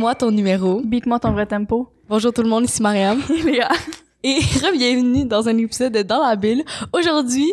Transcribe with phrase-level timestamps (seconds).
[0.00, 0.80] Donne-moi ton numéro.
[0.82, 1.92] Beat-moi ton vrai tempo.
[2.08, 3.20] Bonjour tout le monde, ici Mariam.
[3.44, 3.68] Léa.
[4.24, 6.62] Et re-bienvenue dans un épisode de Dans la bulle.
[6.94, 7.52] Aujourd'hui,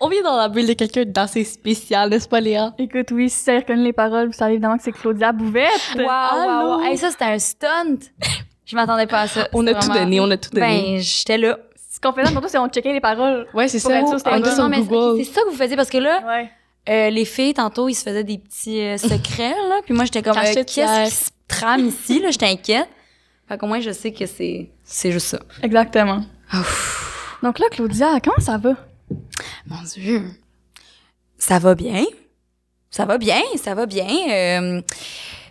[0.00, 2.74] on vient dans la bulle de quelqu'un d'assez spécial, n'est-ce pas Léa?
[2.78, 5.70] Écoute, oui, si ça reconnaît les paroles, vous savez évidemment que c'est Claudia Bouvette.
[5.96, 6.66] Wow, Allô?
[6.66, 6.84] wow, wow.
[6.84, 8.10] Hey, ça, c'était un stunt.
[8.66, 9.46] Je m'attendais pas à ça.
[9.52, 10.96] On a tout donné, on a tout donné.
[10.96, 11.58] Ben, j'étais là.
[11.92, 13.46] Ce qu'on faisait tantôt, c'est on checkait les paroles.
[13.54, 14.18] ouais, c'est pour ça.
[14.18, 16.50] c'est ça que vous faisiez parce que là, Ouais.
[16.88, 19.80] Euh, les filles, tantôt, ils se faisaient des petits euh, secrets, là.
[19.84, 22.30] Puis moi, j'étais comme, euh, qu'est-ce qui se trame ici, là?
[22.30, 22.88] J'étais inquiète.
[23.48, 25.40] Fait qu'au moins, je sais que c'est, c'est juste ça.
[25.62, 26.24] Exactement.
[26.52, 27.38] Ouf.
[27.42, 28.74] Donc là, Claudia, comment ça va?
[29.66, 30.22] Mon Dieu.
[31.38, 32.04] Ça va bien.
[32.90, 34.08] Ça va bien, ça va bien.
[34.30, 34.82] Euh,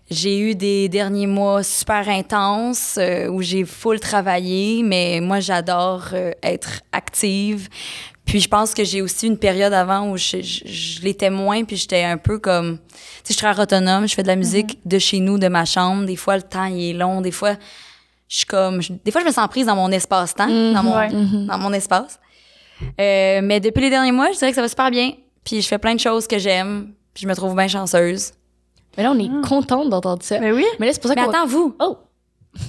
[0.10, 2.98] j'ai eu des derniers mois super intenses
[3.30, 7.70] où j'ai full travaillé, mais moi, j'adore être active.
[8.26, 11.64] Puis je pense que j'ai aussi une période avant où je, je, je l'étais moins,
[11.66, 12.78] puis j'étais un peu comme...
[12.80, 13.00] Tu sais,
[13.30, 16.06] je suis très autonome, je fais de la musique de chez nous, de ma chambre.
[16.06, 17.20] Des fois, le temps, il est long.
[17.22, 17.56] Des fois,
[18.30, 18.82] je suis comme...
[18.82, 21.10] je- des fois, je me sens prise dans mon espace-temps, dans, mon, ouais.
[21.12, 22.20] dans mon espace.
[23.00, 25.12] Euh, mais depuis les derniers mois, je dirais que ça va super bien.
[25.44, 26.94] Puis je fais plein de choses que j'aime.
[27.14, 28.32] Puis je me trouve bien chanceuse.
[28.98, 29.48] Mais là, on est Ah.
[29.48, 30.40] contente d'entendre ça.
[30.40, 30.66] Ben oui.
[30.80, 31.98] Mais là, c'est pour ça Mais qu'on va- attends, vous, Oh!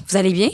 [0.08, 0.48] vous allez bien?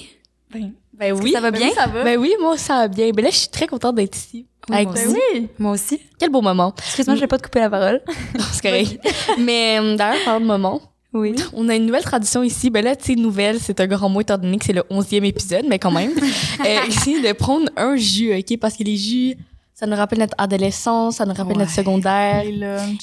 [0.52, 1.32] Ben, Ben oui.
[1.32, 1.68] ça va ben bien?
[1.68, 2.04] oui, ça va.
[2.04, 3.10] Ben oui, moi, ça va bien.
[3.10, 4.46] Ben là, je suis très contente d'être ici.
[4.68, 5.16] Oui, Avec moi Ben vous.
[5.34, 5.48] oui.
[5.58, 5.98] Moi aussi.
[6.18, 6.74] Quel beau moment.
[6.78, 8.02] Excuse-moi, je vais pas te couper la parole.
[8.52, 9.00] C'est correct.
[9.38, 10.80] Mais euh, d'ailleurs, parlant de moment,
[11.14, 11.34] Oui.
[11.54, 12.68] on a une nouvelle tradition ici.
[12.70, 15.24] Ben là, tu sais, nouvelle, c'est un grand mot étant donné que c'est le 11e
[15.24, 16.12] épisode, mais quand même.
[16.66, 18.58] euh, ici, de prendre un jus, OK?
[18.60, 19.34] Parce que les jus,
[19.74, 22.44] ça nous rappelle notre adolescence, ça nous rappelle notre secondaire.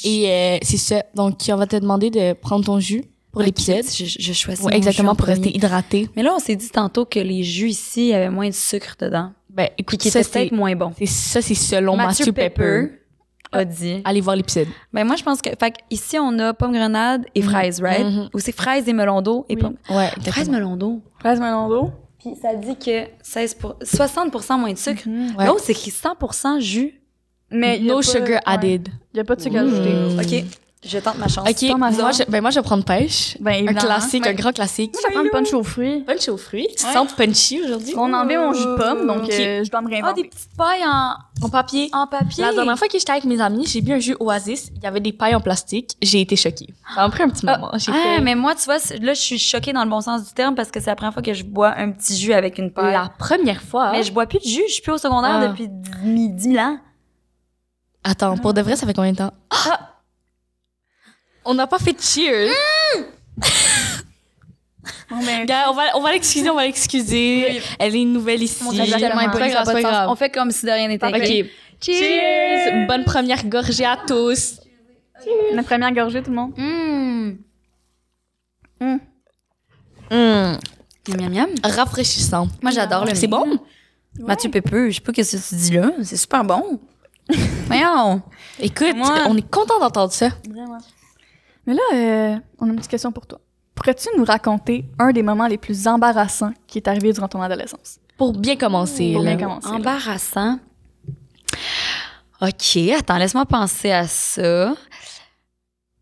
[0.04, 1.04] Et euh, c'est ça.
[1.16, 3.04] Donc, on va te demander de prendre ton jus
[3.38, 3.84] pour l'épisode.
[3.86, 4.64] Je, je choisis.
[4.66, 6.10] Ouais, mon exactement, pour rester hydraté.
[6.16, 8.54] Mais là, on s'est dit tantôt que les jus ici, il y avait moins de
[8.54, 9.32] sucre dedans.
[9.50, 10.92] Ben, écoute, qui ça, était c'est peut-être moins bon.
[10.98, 12.90] c'est- ça, c'est selon Matthew, Pepper.
[13.52, 14.02] a dit.
[14.04, 14.68] Allez voir l'épisode.
[14.94, 15.50] Ben moi, je pense que.
[15.60, 17.50] Fait que ici, on a pomme grenade et Mhm.
[17.50, 18.06] fraises, right?
[18.06, 18.30] Mhm.
[18.34, 19.62] Ou c'est fraises et melon d'eau et Oui.
[19.62, 19.76] pomme.
[19.90, 20.58] Ouais, Fraises exactement.
[20.58, 21.02] melon d'eau.
[21.20, 21.92] fraise melon d'eau.
[22.20, 23.76] Puis ça dit que 16 pour...
[23.84, 25.04] 60 moins de sucre.
[25.08, 25.46] Ouais.
[25.46, 27.00] L'autre, c'est écrit 100 jus.
[27.50, 28.40] Mais No pas- sugar ouais.
[28.46, 28.90] added.
[29.14, 30.14] Il y a pas de sucre Mm.
[30.20, 30.44] ajouté.
[30.44, 30.46] OK.
[30.86, 31.50] Je tente ma chance.
[31.50, 33.36] OK, moi je, ben moi, je vais prendre pêche.
[33.42, 34.30] Ben Un classique, Ouais.
[34.30, 34.94] un grand classique.
[34.94, 36.02] Moi, je vais prendre punch aux fruits.
[36.06, 36.68] Punch aux fruits.
[36.70, 36.94] Tu te Ouais.
[36.94, 37.96] sens punchy aujourd'hui?
[37.98, 40.22] On a enlevé mon jus de pomme, donc euh, je dois me Ah, réinventer.
[40.22, 41.16] des petites pailles en,
[41.46, 41.90] En papier.
[41.94, 42.44] en papier.
[42.44, 44.70] La dernière fois que j'étais avec mes amis, j'ai bu un jus Oasis.
[44.76, 45.98] Il y avait des pailles en plastique.
[46.02, 46.68] J'ai été choquée.
[46.94, 47.72] Ça m'a pris un petit moment.
[47.78, 50.26] J'ai Ah, fait mais moi, tu vois, là, je suis choquée dans le bon sens
[50.28, 52.60] du terme parce que c'est la première fois que je bois un petit jus avec
[52.60, 52.94] une paille.
[52.94, 53.92] la première fois.
[53.94, 54.64] Mais je bois plus de jus.
[54.68, 55.48] Je suis plus au secondaire Ah.
[55.48, 56.78] depuis 10 10 000 ans.
[58.04, 59.34] Attends, pour de vrai, ça fait combien de temps?
[59.50, 59.96] Ah!
[61.48, 62.52] On n'a pas fait de cheers.
[65.10, 67.62] Bon, ben, Gars, on va, on va l'excuser, on va l'excuser.
[67.80, 68.62] Elle est nouvelle ici.
[68.64, 70.10] Mon Dieu, tellement pas ça grave, grave.
[70.10, 71.08] On fait comme si de rien n'était.
[71.08, 71.50] OK.
[71.82, 72.88] Cheers!
[72.88, 74.60] Bonne première gorgée à tous.
[75.54, 76.54] la première gorgée, tout le monde.
[76.58, 77.32] Mmh.
[80.10, 80.58] Hum,
[81.08, 81.50] Miam, miam, miam.
[81.64, 82.48] Rafraîchissant.
[82.62, 83.60] Moi, j'adore le C'est bon?
[84.20, 85.92] Mathieu Pépeux, je sais pas ce que tu dis là.
[86.04, 86.80] C'est super bon.
[87.68, 88.22] Voyons.
[88.60, 90.30] Écoute, Moi- on est content d'entendre ça.
[91.68, 93.40] Mais là, euh, on a une petite question pour toi.
[93.76, 98.00] Pourrais-tu nous raconter un des moments les plus embarrassants qui est arrivé durant ton adolescence?
[98.18, 99.12] Pour bien commencer.
[99.14, 99.36] Pour là.
[99.36, 99.68] bien commencer.
[99.70, 99.76] là.
[99.76, 100.60] Embarrassant.
[102.42, 104.74] OK, attends, laisse-moi penser à ça.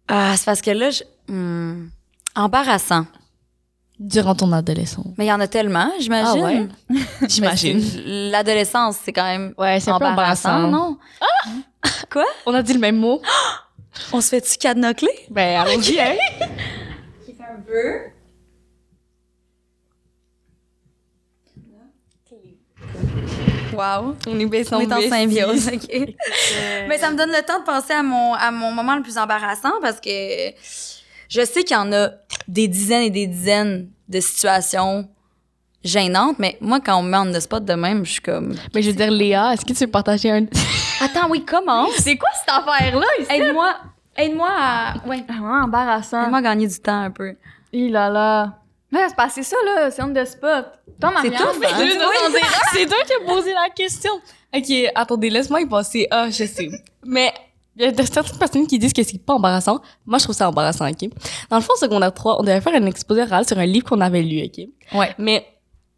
[0.07, 1.03] Ah, c'est parce que là, je...
[1.27, 1.89] hmm.
[2.35, 3.07] embarrassant.
[3.99, 5.07] Durant ton adolescence.
[5.17, 6.69] Mais il y en a tellement, j'imagine.
[6.89, 6.99] Ah ouais?
[7.29, 7.81] J'imagine.
[8.29, 10.69] L'adolescence, c'est quand même Ouais, c'est un peu embarrassant, embarrassant.
[10.69, 10.97] non?
[12.45, 13.21] On a dit le même mot.
[14.11, 15.25] On se fait-tu cadenocler?
[15.29, 16.15] Ben, allons-y, hein?
[17.25, 18.11] Qui fait un peu.
[23.73, 24.15] Wow.
[24.27, 25.67] On est bien On est en symbiose.
[25.73, 25.89] OK.
[25.93, 29.01] Euh, Mais ça me donne le temps de penser à mon, à mon moment le
[29.01, 30.09] plus embarrassant parce que
[31.27, 32.11] je sais qu'il y en a
[32.47, 35.09] des dizaines et des dizaines de situations
[35.85, 38.55] gênantes, mais moi, quand on me met en the spot de même, je suis comme...
[38.73, 40.45] Mais je veux dire, Léa, est-ce que tu veux partager un.
[41.01, 41.87] Attends, oui, comment?
[41.97, 43.31] C'est quoi cette affaire-là ici?
[43.31, 43.75] Aide-moi,
[44.17, 44.93] aide-moi à...
[45.07, 45.23] Ouais.
[45.27, 46.23] Vraiment embarrassant.
[46.23, 47.35] Aide-moi à gagner du temps un peu.
[47.71, 48.53] Il là là.
[48.91, 49.91] Mais c'est passé ça, là.
[49.91, 50.65] C'est on the spot.
[50.99, 51.67] Toi, Marianne, tough, hein?
[52.73, 54.11] C'est toi qui as posé la question.
[54.55, 56.07] Ok, attendez, laisse-moi y passer.
[56.09, 56.69] Ah, je sais.
[57.05, 57.33] Mais
[57.75, 59.81] il y a de- certaines personnes qui disent que c'est pas embarrassant.
[60.05, 61.09] Moi, je trouve ça embarrassant, ok?
[61.49, 63.99] Dans le fond, secondaire 3, on devait faire un exposé oral sur un livre qu'on
[63.99, 64.65] avait lu, ok?
[64.97, 65.13] Ouais.
[65.17, 65.45] Mais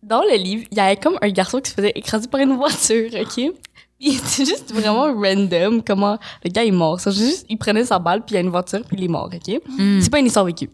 [0.04, 2.56] dans le livre, il y avait comme un garçon qui se faisait écraser par une
[2.56, 3.54] voiture, ok?
[4.24, 7.00] C'est juste vraiment random comment le gars est mort.
[7.00, 9.08] C'est juste, il prenait sa balle, puis il y a une voiture, puis il est
[9.08, 9.62] mort, ok?
[9.68, 10.00] Hmm.
[10.00, 10.70] C'est pas une histoire vécue.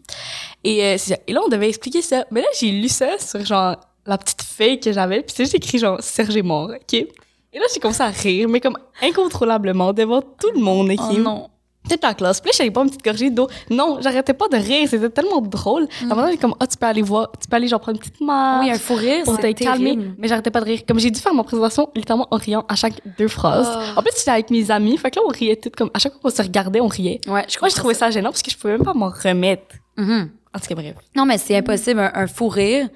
[0.62, 1.16] Et, euh, ça.
[1.26, 2.26] Et là, on devait expliquer ça.
[2.30, 3.76] Mais là, j'ai lu ça sur genre
[4.06, 6.92] la petite feuille que j'avais, puis c'est juste écrit genre Serge est mort, ok?
[6.92, 11.00] Et là, j'ai commencé à rire, mais comme incontrôlablement devant tout le monde, ok?
[11.10, 11.48] Oh non.
[11.88, 12.40] Toute la classe.
[12.40, 13.48] Puis là, j'avais pas une petite gorgée d'eau.
[13.70, 14.88] Non, j'arrêtais pas de rire.
[14.88, 15.86] C'était tellement drôle.
[16.00, 17.96] À un moment donné, comme, ah, tu peux aller voir, tu peux aller, genre, prendre
[17.96, 18.64] une petite marche.
[18.66, 19.98] Oui, un fou rire, pour te calmer.
[20.18, 20.80] Mais j'arrêtais pas de rire.
[20.86, 23.68] Comme j'ai dû faire ma présentation littéralement en riant à chaque deux phrases.
[23.70, 23.98] Oh.
[23.98, 24.96] En plus, j'étais avec mes amis.
[24.98, 27.20] Fait que là, on riait toutes comme, à chaque fois qu'on se regardait, on riait.
[27.26, 29.74] Ouais, je Moi, je trouvais ça gênant parce que je pouvais même pas m'en remettre.
[29.96, 30.30] Mhm.
[30.54, 30.94] En tout cas, bref.
[31.16, 32.88] Non, mais c'est impossible, un, un fou rire.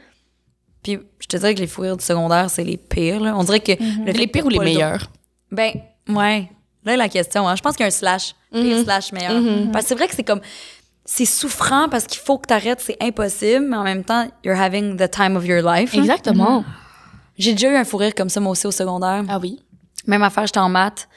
[0.82, 3.20] Puis je te dirais que les fous rires du secondaire, c'est les pires.
[3.20, 3.36] Là.
[3.36, 5.10] On dirait que le fait Les que pires ou les meilleurs?
[5.50, 5.72] Ben,
[6.08, 6.50] ouais.
[6.88, 7.54] Là, la question, hein.
[7.56, 8.34] je pense qu'il y a un slash.
[8.52, 8.84] Pire Mhm.
[8.84, 9.34] slash meilleur.
[9.40, 9.70] Mhm.
[9.72, 10.40] Parce que c'est vrai que c'est comme.
[11.04, 14.96] C'est souffrant parce qu'il faut que t'arrêtes, c'est impossible, mais en même temps, you're having
[14.96, 15.94] the time of your life.
[15.94, 16.00] là.
[16.00, 16.64] Exactement.
[17.38, 19.22] J'ai déjà eu un fou rire comme ça, moi aussi, au secondaire.
[19.28, 19.58] Ah oui.
[20.06, 21.08] Même affaire, j'étais en maths.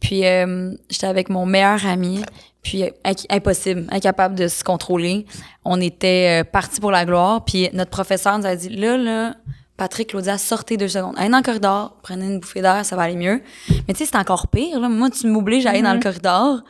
[0.00, 2.22] Puis euh, j'étais avec mon meilleur ami.
[2.62, 2.88] Puis euh,
[3.28, 5.26] impossible, incapable de se contrôler.
[5.64, 7.44] On était euh, partis pour la gloire.
[7.44, 9.34] Puis notre professeur nous a dit, là, là,
[9.76, 11.14] Patrick, Claudia, sortez deux secondes.
[11.16, 13.42] Allez dans le corridor, prenez une bouffée d'air, ça va aller mieux.
[13.88, 14.78] Mais tu sais, c'est encore pire.
[14.78, 14.88] Là.
[14.88, 16.62] Moi, tu m'obliges à aller dans le corridor.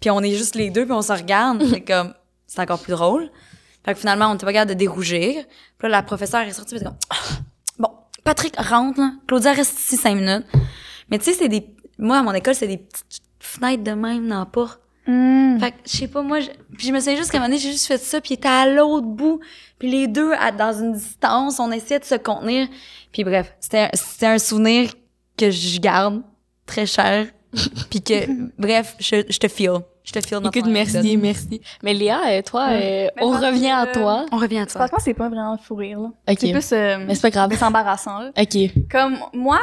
[0.00, 1.64] Puis on est juste les deux, puis on se regarde.
[1.70, 2.12] c'est comme,
[2.46, 3.30] c'est encore plus drôle.
[3.84, 5.44] Fait que finalement, on était pas capable de dérougir.
[5.78, 7.16] Puis là, la professeure est sortie, puis comme, Ah,
[7.78, 7.90] bon,
[8.24, 9.12] Patrick, rentre, là.
[9.26, 10.46] Claudia, reste ici cinq minutes.
[11.10, 11.66] Mais tu sais, c'est des,
[11.98, 14.80] moi, à mon école, c'est des petites fenêtres de même dans la porte.
[15.06, 15.58] Hmm.
[15.60, 17.48] Fait que, je sais pas, moi, je, puis je me souviens juste qu'à un moment
[17.50, 19.40] donné, j'ai juste fait ça, puis il était à l'autre bout,
[19.78, 22.68] puis les deux, à, dans une distance, on essayait de se contenir.
[23.12, 24.90] Puis bref, c'était un- c'était un souvenir
[25.36, 26.22] que je garde
[26.66, 27.26] très cher,
[27.90, 29.72] puis que, bref, je, je te feel.
[30.04, 31.60] Je te feel dans Écoute, ton merci, merci.
[31.82, 34.26] Mais Léa, euh, toi, euh, on revient à toi.
[34.32, 34.80] On revient à toi.
[34.86, 36.08] Franchement, c'est pas vraiment un fou rire, là.
[36.28, 36.38] Ok.
[36.40, 37.50] C'est plus, euh, Mais c'est pas grave.
[37.56, 38.30] c'est embarrassant, là.
[38.38, 38.70] Ok.
[38.90, 39.60] Comme, moi,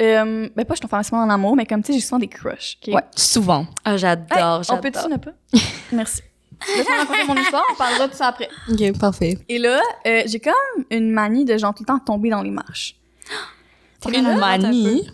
[0.00, 2.28] euh, ben pas je tombe facilement en amour, mais comme, tu sais, j'ai souvent des
[2.28, 2.78] crushs.
[2.86, 2.94] ok?
[2.94, 3.66] Ouais, souvent.
[3.84, 4.80] Ah, Hey, j'adore, on j'adore.
[4.80, 5.32] peut-tu ne pas?
[5.92, 6.22] Merci.
[6.76, 8.48] Laisse-moi raconter mon histoire, on parlera de ça après.
[8.70, 9.38] Ok, parfait.
[9.48, 12.50] Et là, euh, j'ai comme une manie de genre tout le temps tomber dans les
[12.50, 12.96] marches.
[14.00, 15.08] T'es Une manie?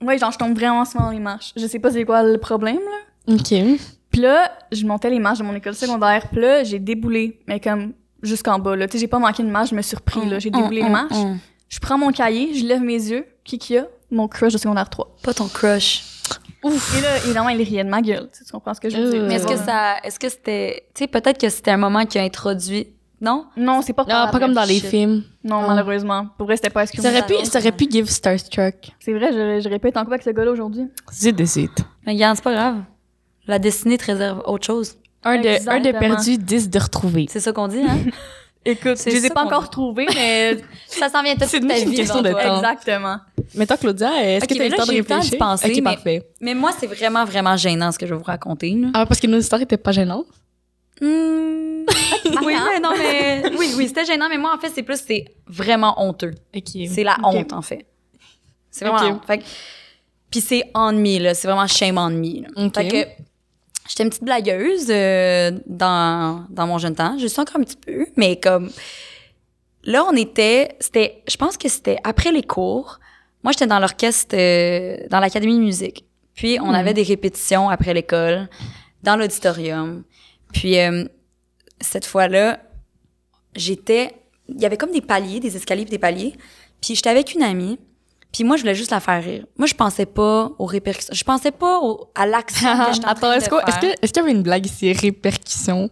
[0.00, 1.52] Ouais, genre je tombe vraiment souvent dans les marches.
[1.56, 3.34] Je sais pas c'est quoi le problème là.
[3.34, 3.54] Ok.
[4.10, 7.60] Puis là, je montais les marches de mon école secondaire, puis là, j'ai déboulé, mais
[7.60, 10.24] comme jusqu'en bas là, tu sais, j'ai pas manqué une marche, je me suis repris
[10.28, 11.12] là, j'ai déboulé les marches.
[11.16, 11.38] hum.
[11.68, 13.86] Je prends mon cahier, je lève mes yeux, qui qu'il y a?
[14.10, 15.16] Mon crush de secondaire 3.
[15.22, 16.02] Pas ton crush.
[16.64, 19.22] Et là, évidemment, il riait de ma gueule, tu comprends ce que je veux dire.
[19.22, 19.28] Euh.
[19.28, 22.18] Mais est-ce que ça, est-ce que c'était, tu sais, peut-être que c'était un moment qui
[22.18, 22.88] a introduit,
[23.20, 23.46] non?
[23.56, 24.86] Non, c'est pas Non, pas comme dans les shit.
[24.86, 25.22] films.
[25.44, 25.66] Non, Ah.
[25.74, 26.26] malheureusement.
[26.36, 28.74] Pour vrai, c'était pas Ça aurait pu, ça aurait pu give Starstruck.
[28.98, 30.86] C'est vrai, j'aurais j'aurais pas été en couple avec ce gars-là aujourd'hui.
[31.12, 31.84] C'est de suite.
[32.04, 32.76] Mais regarde, c'est pas grave.
[33.46, 34.96] La destinée te réserve autre chose.
[35.22, 35.50] Un de, un
[35.80, 35.98] de Exactement.
[36.00, 37.26] perdu, dix de retrouvé.
[37.30, 37.98] C'est ça qu'on dit, hein?
[38.68, 41.78] Écoute, C'est je les ai pas encore trouvés, mais ça s'en vient toute C'est ta
[41.78, 41.96] une vie.
[41.96, 42.42] question de toi.
[42.42, 42.56] temps.
[42.56, 43.16] exactement.
[43.54, 45.14] Mais toi, Claudia, est-ce Ok, que t'as mais eu le temps de eu le temps
[45.16, 45.38] réfléchir?
[45.38, 46.28] penser, ok, mais- parfait.
[46.40, 48.88] Mais moi, c'est vraiment, vraiment gênant ce que je vais vous raconter, là.
[48.94, 50.26] Ah, parce que nos histoires étaient pas gênantes?
[51.00, 51.84] Hmm.
[52.44, 53.42] oui, mais non, mais.
[53.58, 56.32] Oui, oui, c'était gênant, mais moi, en fait, c'est plus, c'est vraiment honteux.
[56.56, 56.70] Ok.
[56.92, 57.86] C'est la honte, en fait.
[58.70, 59.04] C'est vraiment Ok.
[59.08, 59.24] la honte.
[59.26, 59.44] Fait que-
[60.30, 61.34] Puis c'est me, là.
[61.34, 62.42] C'est vraiment shame on me.
[62.42, 62.48] là.
[62.56, 62.74] Ok.
[62.74, 63.22] Fait que
[63.88, 67.16] j'étais une petite blagueuse euh, dans, dans mon jeune temps.
[67.18, 68.70] Je suis encore un petit peu, mais comme...
[69.84, 70.76] Là, on était...
[70.80, 71.22] C'était...
[71.28, 72.98] Je pense que c'était après les cours.
[73.44, 76.04] Moi, j'étais dans l'orchestre, euh, dans l'académie de musique.
[76.34, 76.74] Puis, on Hmm.
[76.74, 78.48] avait des répétitions après l'école,
[79.02, 80.02] dans l'auditorium.
[80.52, 81.04] Puis, euh,
[81.80, 82.60] cette fois-là,
[83.54, 84.14] j'étais...
[84.48, 86.34] Il y avait comme des paliers, des escaliers des paliers.
[86.80, 87.78] Puis, j'étais avec une amie.
[88.36, 89.46] Puis moi, je voulais juste la faire rire.
[89.56, 91.14] Moi, je pensais pas aux répercussions.
[91.14, 93.80] Je pensais pas au- à l'action que j'étais en Attends, est-ce de que- est-ce faire.
[93.80, 94.92] que- est-ce qu'il y avait une blague ici?
[94.92, 95.88] Répercussion,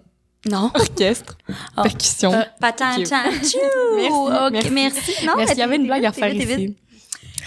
[0.51, 0.71] Non.
[0.75, 1.39] orchestre,
[1.75, 1.83] Ah.
[1.85, 2.35] percussion.
[2.35, 3.05] Euh, Patin, Ok.
[3.07, 3.59] tchan, tchou.
[4.53, 4.71] Merci, merci.
[4.71, 5.27] merci.
[5.27, 6.77] Non, Merci, il y avait une blague à faire ici.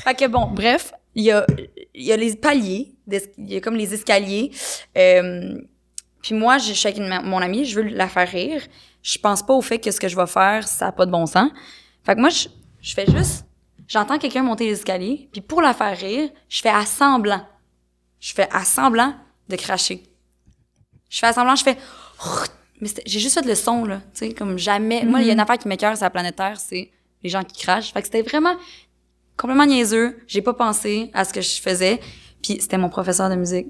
[0.04, 1.46] Fait que bon, bref, il y a,
[1.94, 3.22] y a les paliers, il
[3.54, 4.52] y a comme les escaliers.
[4.98, 5.60] Euh,
[6.24, 8.62] puis moi, je suis avec une- mon amie, je veux la faire rire.
[9.04, 11.12] Je pense pas au fait que ce que je vais faire, ça a pas de
[11.12, 11.52] bon sens.
[12.04, 12.48] Fait que moi, je,
[12.82, 13.46] je fais juste,
[13.88, 17.46] j'entends quelqu'un monter les escaliers, puis pour la faire rire, je fais à semblant.
[18.20, 19.14] Je fais à semblant
[19.50, 20.04] de cracher.
[21.10, 21.78] Je fais à semblant, je fais...
[22.80, 24.02] Mais j'ai juste fait le son, là.
[24.14, 25.04] Tu sais, comme jamais...
[25.04, 26.92] Moi, il y a une affaire qui m'écœure sur la planète Terre, c'est
[27.24, 27.92] les gens qui crachent.
[27.92, 28.56] Fait que c'était vraiment
[29.36, 30.20] complètement niaiseux.
[30.28, 32.00] J'ai pas pensé à ce que je faisais.
[32.44, 33.68] Puis c'était mon professeur de musique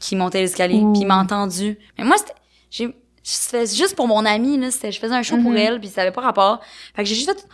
[0.00, 1.78] qui montait l'escalier, puis il m'a entendu.
[1.98, 2.34] Mais moi, c'était...
[2.70, 2.96] J'ai...
[3.22, 4.70] C'était juste pour mon amie, là.
[4.70, 5.56] C'était, je faisais un show pour Mhm.
[5.56, 6.60] elle, puis ça avait pas rapport.
[6.94, 7.46] Fait que j'ai juste fait...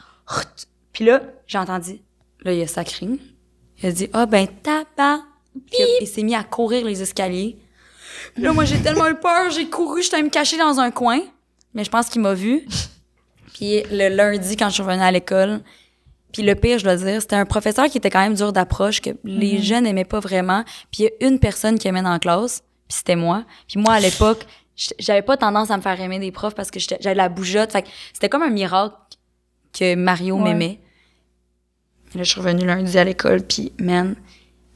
[0.92, 2.00] Puis là, j'ai entendu.
[2.42, 3.06] Là, il a sacré.
[3.82, 5.20] Il a dit, ah ben, tabac.
[5.70, 7.58] Puis il s'est mis à courir les escaliers.
[8.34, 10.90] Puis là, moi, j'ai tellement eu peur, j'ai couru, j'étais allée me cacher dans un
[10.90, 11.20] coin.
[11.74, 12.66] Mais je pense qu'il m'a vu.
[13.54, 15.60] Puis le lundi, quand je suis revenue à l'école,
[16.32, 19.00] puis le pire, je dois dire, c'était un professeur qui était quand même dur d'approche,
[19.00, 20.64] que les jeunes aimaient pas vraiment.
[20.90, 23.44] Puis il y a une personne qui aimait dans la classe, puis c'était moi.
[23.68, 24.46] Puis moi, à l'époque,
[24.98, 27.72] j'avais pas tendance à me faire aimer des profs parce que j'avais la bougeotte.
[27.72, 28.94] Fait c'était comme un miracle
[29.72, 30.42] que Mario Ouais.
[30.44, 30.78] m'aimait.
[32.14, 34.14] Là, je suis revenue lundi à l'école, puis man,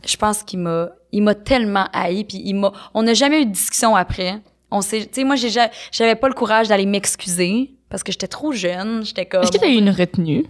[0.07, 0.89] je pense qu'il m'a...
[1.13, 4.39] Il m'a tellement haï, puis il m'a, on n'a jamais eu de discussion après.
[4.71, 8.13] On s'est, tu sais, moi, j'ai, ja- j'avais pas le courage d'aller m'excuser parce que
[8.13, 9.03] j'étais trop jeune.
[9.05, 9.43] J'étais comme.
[9.43, 10.45] Est-ce que t'as eu une retenue?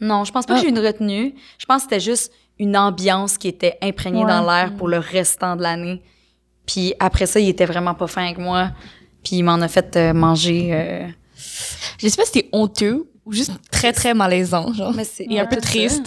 [0.00, 0.56] Non, je pense pas Ah.
[0.56, 1.34] que j'ai eu une retenue.
[1.58, 4.30] Je pense que c'était juste une ambiance qui était imprégnée Ouais.
[4.30, 6.02] dans l'air pour le restant de l'année.
[6.66, 8.70] Puis après ça, il était vraiment pas fin avec moi.
[9.22, 10.70] Puis il m'en a fait euh, manger.
[10.72, 11.06] euh,
[11.98, 14.94] Je sais pas si c'était honteux ou juste très, très malaisant, genre.
[14.94, 16.06] Mais c'est Et un peu triste.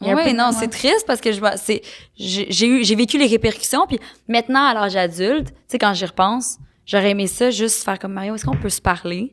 [0.00, 1.80] Peu- non, c'est triste parce que je vois, c'est,
[2.18, 3.86] j'ai j'ai eu, j'ai vécu les répercussions.
[3.86, 7.98] Puis maintenant, à l'âge adulte, tu sais, quand j'y repense, j'aurais aimé ça juste faire
[7.98, 8.34] comme Mario.
[8.34, 9.32] Est-ce qu'on peut se parler?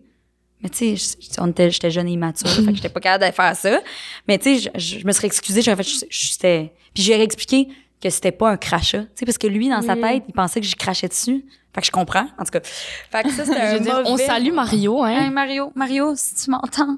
[0.62, 3.26] Mais tu sais, je- on était- j'étais jeune et immature, fait que j'étais pas capable
[3.32, 3.80] de faire ça.
[4.28, 7.24] Mais tu sais, je, je me serais excusée, j'aurais fait, je- je- c'était, puis j'aurais
[7.24, 7.70] expliqué
[8.02, 10.02] que c'était pas un crachat, tu sais, parce que lui, dans sa Oui.
[10.02, 11.46] tête, il pensait que j'y crachais dessus.
[11.74, 12.60] Fait que je comprends, en tout cas.
[12.64, 13.60] Fait que ça, c'était
[13.92, 15.24] un on salue Mario, hein.
[15.26, 16.98] Hey, Mario, Mario, si tu m'entends,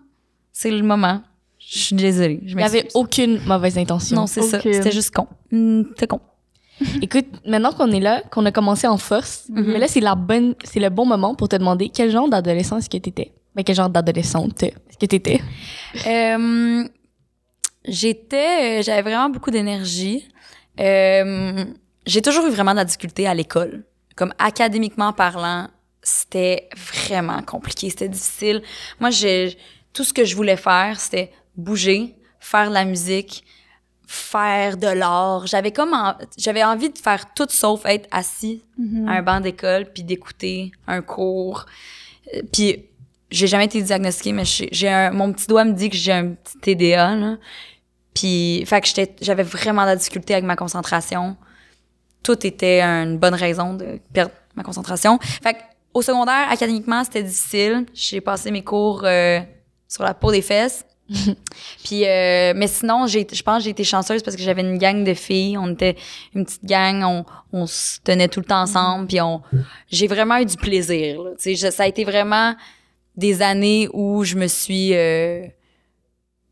[0.62, 1.22] c'est le moment.
[1.60, 4.16] Je suis désolée, je Il y avait aucune mauvaise intention.
[4.16, 4.60] Non, c'est ça.
[4.60, 5.28] C'était juste con.
[5.52, 6.20] C'était con.
[7.02, 9.64] Écoute, maintenant qu'on est là, qu'on a commencé en force, Mhm.
[9.74, 12.78] mais là, c'est la bonne, c'est le bon moment pour te demander quel genre d'adolescent
[12.80, 13.32] est-ce que t'étais?
[13.56, 15.40] Ben, quel genre d'adolescente est-ce que t'étais?
[16.08, 16.84] Euh,
[17.86, 20.28] j'étais, euh, j'avais vraiment beaucoup d'énergie.
[20.80, 21.66] Euh,
[22.06, 23.84] j'ai toujours eu vraiment de la difficulté à l'école.
[24.16, 25.68] Comme académiquement parlant,
[26.02, 28.62] c'était vraiment compliqué, c'était difficile.
[29.00, 29.58] Moi, j'ai,
[29.94, 33.44] tout ce que je voulais faire, c'était bouger, faire de la musique,
[34.08, 35.48] faire de l'art.
[35.48, 39.08] J'avais comme, en- j'avais envie de faire tout sauf être assis Mhm.
[39.08, 41.66] à un banc d'école puis d'écouter un cours.
[42.36, 42.86] Euh, Puis
[43.30, 46.12] j'ai jamais été diagnostiquée, mais j'ai j'ai un, mon petit doigt me dit que j'ai
[46.12, 47.38] un petit TDA, là.
[48.14, 51.38] Puis, fait que j'étais- j'avais vraiment de la difficulté avec ma concentration.
[52.24, 55.18] Tout était une bonne raison de perdre ma concentration.
[55.42, 55.60] Fait que,
[55.94, 57.86] au secondaire, académiquement, c'était difficile.
[57.94, 59.40] J'ai passé mes cours euh,
[59.92, 60.86] sur la peau des fesses.
[61.84, 64.78] Puis, euh, mais sinon, j'ai, je pense que j'ai été chanceuse parce que j'avais une
[64.78, 65.58] gang de filles.
[65.58, 65.98] On était
[66.34, 69.08] une petite gang, on, on se tenait tout le temps ensemble.
[69.08, 69.42] Puis, on,
[69.90, 71.22] j'ai vraiment eu du plaisir.
[71.22, 71.32] là.
[71.44, 72.56] Je- ça a été vraiment
[73.18, 75.46] des années où je me suis, euh,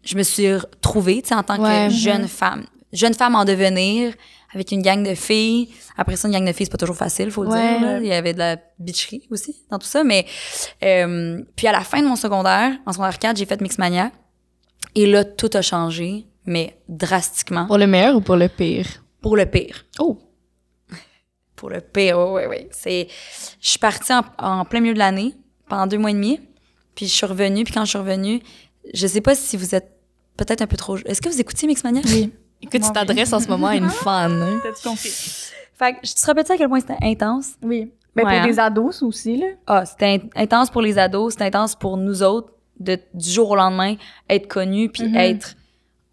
[0.03, 1.87] je me suis retrouvée, en tant Ouais.
[1.87, 4.13] que jeune femme, jeune femme en devenir,
[4.53, 5.69] avec une gang de filles.
[5.97, 7.79] Après ça, une gang de filles, c'est pas toujours facile, faut le Ouais.
[7.79, 7.81] dire.
[7.81, 7.99] là.
[7.99, 10.25] Il y avait de la bitcherie aussi dans tout ça, mais
[10.83, 14.11] euh, puis à la fin de mon secondaire, en secondaire 4, j'ai fait Mixmania.
[14.95, 17.67] Et là, tout a changé, mais drastiquement.
[17.67, 18.87] Pour le meilleur ou pour le pire?
[19.21, 19.85] Pour le pire.
[19.99, 20.17] Oh!
[21.55, 22.67] Pour le pire, oui, oui, oui.
[22.71, 23.07] C'est...
[23.59, 25.33] Je suis partie en, en plein milieu de l'année,
[25.67, 26.39] pendant deux mois et demi.
[26.95, 28.41] Puis je suis revenue, puis quand je suis revenue,
[28.93, 29.91] je sais pas si vous êtes
[30.37, 30.97] peut-être un peu trop...
[31.05, 32.01] Est-ce que vous écoutez Mixmania?
[32.05, 32.31] Oui.
[32.61, 34.31] Écoute, Moi, tu t'adresses en ce moment à une fan.
[34.41, 34.59] hein?
[34.63, 35.09] T'as-tu compris?
[35.77, 37.51] Fait que je te rappelle à quel point c'était intense?
[37.61, 37.91] Oui.
[38.15, 38.47] Ben, Ouais, pour hein?
[38.47, 39.45] des ados aussi, là.
[39.65, 43.49] Ah, c'était in- intense pour les ados, c'était intense pour nous autres de du jour
[43.51, 43.95] au lendemain
[44.29, 45.15] être connus puis Mhm.
[45.15, 45.55] être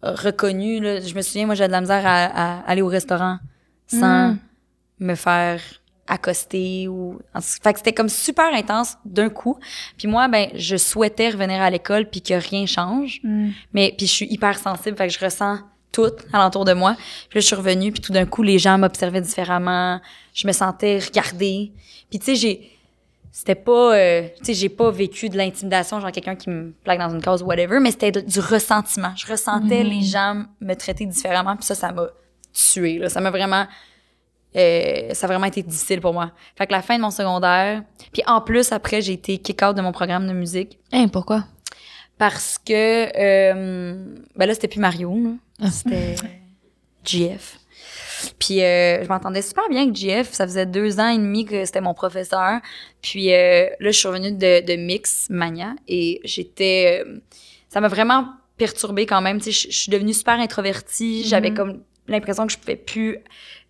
[0.01, 0.81] reconnus.
[0.81, 0.99] là.
[1.01, 3.39] Je me souviens, moi, j'avais de la misère à, à aller au restaurant
[3.87, 4.37] sans Mhm.
[4.99, 5.59] me faire
[6.09, 7.19] accoster ou
[7.61, 9.57] fait que c'était comme super intense d'un coup
[9.97, 13.49] puis moi ben je souhaitais revenir à l'école puis que rien change Mm.
[13.73, 15.59] mais puis je suis hyper sensible fait que je ressens
[15.91, 16.95] tout alentour de moi.
[17.29, 19.99] Puis là je suis revenue puis tout d'un coup les gens m'observaient différemment.
[20.33, 21.71] Je me sentais regardée.
[22.09, 22.71] Puis tu sais j'ai
[23.31, 26.99] c'était pas euh, tu sais j'ai pas vécu de l'intimidation genre quelqu'un qui me plaque
[26.99, 29.13] dans une cause whatever mais c'était du ressentiment.
[29.15, 32.07] Je ressentais les gens me traiter différemment puis ça ça m'a
[32.53, 33.09] tué là.
[33.09, 33.65] Ça m'a vraiment
[34.55, 36.31] euh, ça a vraiment été difficile pour moi.
[36.55, 39.75] Fait que la fin de mon secondaire, puis en plus après j'ai été kick out
[39.75, 40.79] de mon programme de musique.
[40.91, 41.43] Hein, pourquoi?
[42.17, 42.71] Parce que
[43.17, 43.93] euh,
[44.35, 45.31] ben là c'était plus Mario, là.
[45.61, 45.71] Ah.
[45.71, 46.15] c'était
[47.05, 47.59] GF.
[48.39, 51.65] Puis euh, je m'entendais super bien avec GF, ça faisait deux ans et demi que
[51.65, 52.59] c'était mon professeur.
[53.01, 57.19] Puis euh, là je suis revenue de, de Mix Mania et j'étais, euh,
[57.69, 59.37] ça m'a vraiment perturbée quand même.
[59.39, 61.55] Tu sais, je je suis devenue super introvertie, j'avais Mhm.
[61.57, 63.19] comme l'impression que je pouvais plus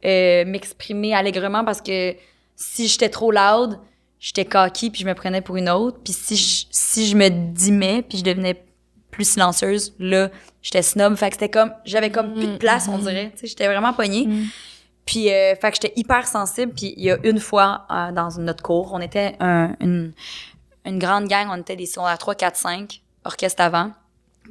[0.06, 2.16] euh, m'exprimer allègrement parce que
[2.56, 3.78] si j'étais trop loud,
[4.20, 6.00] j'étais cocky puis je me prenais pour une autre.
[6.04, 8.64] Puis si je, si je me dimais puis je devenais
[9.12, 10.30] plus silencieuse, là,
[10.62, 11.16] j'étais snob.
[11.16, 13.32] Fait que c'était comme, j'avais comme plus de place, on dirait.
[13.34, 14.28] Tu sais, j'étais vraiment pognée.
[14.28, 14.46] Mm.
[15.06, 16.74] Puis, euh, fait que j'étais hyper sensible.
[16.76, 20.12] Puis il y a une fois, euh, dans une autre cours, on était un- une,
[20.86, 23.92] une grande gang, on était des secondaires 3, 4, 5, orchestre avant.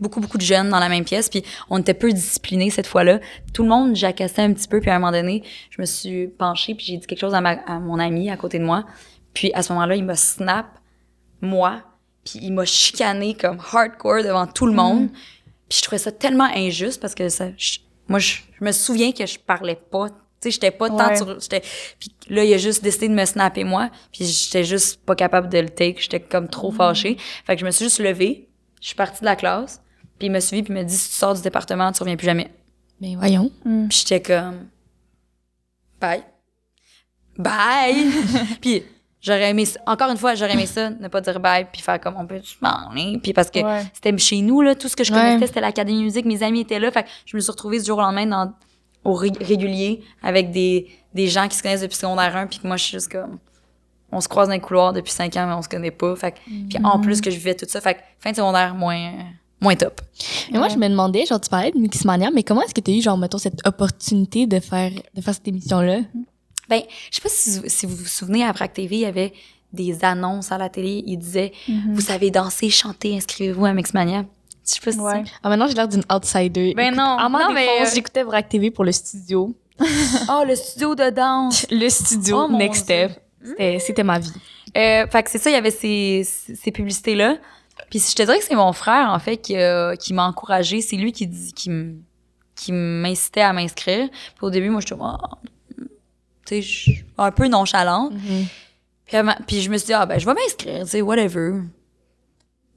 [0.00, 1.28] Beaucoup, beaucoup de jeunes dans la même pièce.
[1.28, 3.20] Puis on était peu disciplinés cette fois-là.
[3.54, 4.80] Tout le monde jacassait un petit peu.
[4.80, 7.40] Puis à un moment donné, je me suis penchée puis j'ai dit quelque chose à,
[7.40, 8.84] ma, à mon ami à côté de moi.
[9.36, 10.66] Puis à ce moment-là, il m'a snap,
[11.42, 11.82] moi.
[12.24, 15.10] Puis il m'a chicané comme hardcore devant tout le monde.
[15.68, 19.12] Puis je trouvais ça tellement injuste parce que ça, je- moi, je, je me souviens
[19.12, 20.08] que je parlais pas.
[20.08, 21.36] Tu sais, j'étais pas tant sur...
[22.00, 23.90] Puis là, il a juste décidé de me snapper moi.
[24.10, 25.96] Puis j'étais juste pas capable de le take.
[26.00, 27.18] J'étais comme trop fâchée.
[27.44, 28.48] Fait que je me suis juste levée.
[28.80, 29.82] Je suis partie de la classe.
[30.18, 32.16] Puis il m'a suivi puis il m'a dit, si tu sors du département, tu reviens
[32.16, 32.50] plus jamais.
[33.02, 33.52] Mais voyons.
[33.66, 33.88] Mm.
[33.88, 34.68] Puis j'étais comme...
[36.00, 36.22] bye.
[37.36, 38.06] Bye!
[38.62, 38.82] puis
[39.26, 42.14] j'aurais aimé, encore une fois, j'aurais aimé ça, ne pas dire bye, puis faire comme
[42.16, 43.18] on peut se parler?
[43.22, 43.82] Puis parce que Ouais.
[43.92, 45.18] c'était chez nous, là, tout ce que je Ouais.
[45.18, 46.90] connaissais, c'était l'Académie de musique, mes amis étaient là.
[46.90, 48.52] Fait que je me suis retrouvée du jour au lendemain dans,
[49.04, 52.66] au ré- régulier avec des, des gens qui se connaissent depuis secondaire 1, puis que
[52.66, 53.38] moi, je suis juste comme.
[54.12, 56.14] On se croise dans les couloirs depuis 5 ans, mais on se connaît pas.
[56.14, 58.74] Fait que, puis en plus que je vivais tout ça, fait que fin de secondaire,
[58.74, 59.12] moins,
[59.60, 60.00] moins top.
[60.52, 62.92] Mais moi, je me demandais, genre, tu parlais de Mixmania, mais comment est-ce que tu
[62.92, 65.98] as eu, genre, mettons, cette opportunité de faire, de faire cette émission-là?
[66.68, 66.80] Ben,
[67.10, 69.32] je sais pas si, vous- si vous vous souvenez, à Brac TV, il y avait
[69.72, 71.02] des annonces à la télé.
[71.06, 71.94] Ils disaient Mhm.
[71.94, 74.24] Vous savez danser, chanter, inscrivez-vous à Mixmania.
[74.66, 75.22] Je sais pas si Ouais.
[75.42, 76.74] Ah, maintenant, j'ai l'air d'une outsider.
[76.74, 79.54] Ben Écoute, non, non, mais, euh, j'écoutais Vrac TV pour le studio.
[80.28, 81.66] Oh, le studio de danse!
[81.70, 82.84] Le studio, Oh, Next.
[82.84, 83.12] Step.
[83.78, 84.32] C'était, ma vie.
[84.76, 87.36] Euh, fait que c'est ça, il y avait ces, ces publicités-là.
[87.90, 89.54] Puis je te dirais que c'est mon frère, en fait, qui,
[90.00, 90.80] qui m'a encouragé.
[90.80, 94.08] C'est lui qui, dit- qui, m'incitait à m'inscrire.
[94.10, 95.18] Puis au début, moi, j'étais ah,
[96.46, 98.12] tu sais, je suis un peu nonchalante.
[99.04, 101.02] Puis, elle m'a- puis je me suis dit, ah ben, je vais m'inscrire, tu sais,
[101.02, 101.52] whatever.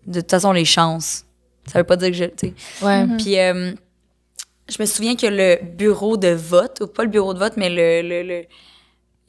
[0.05, 1.25] De toute façon, les chances.
[1.65, 2.53] Ça veut pas dire que je, tu sais.
[2.85, 3.05] Ouais.
[3.17, 3.73] Puis euh,
[4.69, 7.69] je me souviens que le bureau de vote, ou pas le bureau de vote, mais
[7.69, 8.45] le, le, le-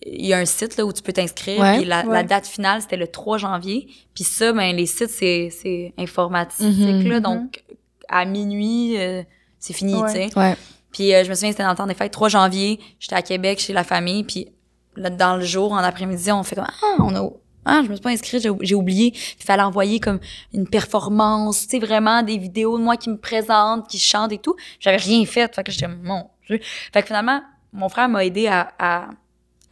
[0.06, 1.60] il y a un site là où tu peux t'inscrire.
[1.60, 1.76] Ouais.
[1.78, 3.88] Puis la, date finale, c'était le 3 janvier.
[4.14, 7.08] Puis ça, ben, les sites, c'est, c'est informatique, Mhm.
[7.08, 7.20] là.
[7.20, 7.62] Donc,
[8.08, 9.22] à minuit, euh,
[9.58, 9.94] c'est fini,
[10.36, 10.56] Ouais.
[10.92, 12.80] Puis euh, je me souviens, c'était dans le temps des fêtes, 3 janvier.
[12.98, 14.24] J'étais à Québec chez la famille.
[14.24, 14.48] Puis
[14.96, 17.30] là, dans le jour, en après-midi, on fait comme Ah, on a.
[17.66, 19.12] Ah, je me suis pas inscrite, j'ai, oublié.
[19.38, 20.18] Il fallait envoyer comme
[20.54, 24.38] une performance, tu sais, vraiment des vidéos de moi qui me présentent, qui chantent et
[24.38, 24.56] tout.
[24.80, 25.54] J'avais rien fait.
[25.54, 26.58] Fait que j'étais, mon Dieu.
[26.92, 27.42] Fait que finalement,
[27.72, 29.10] mon frère m'a aidé à, à,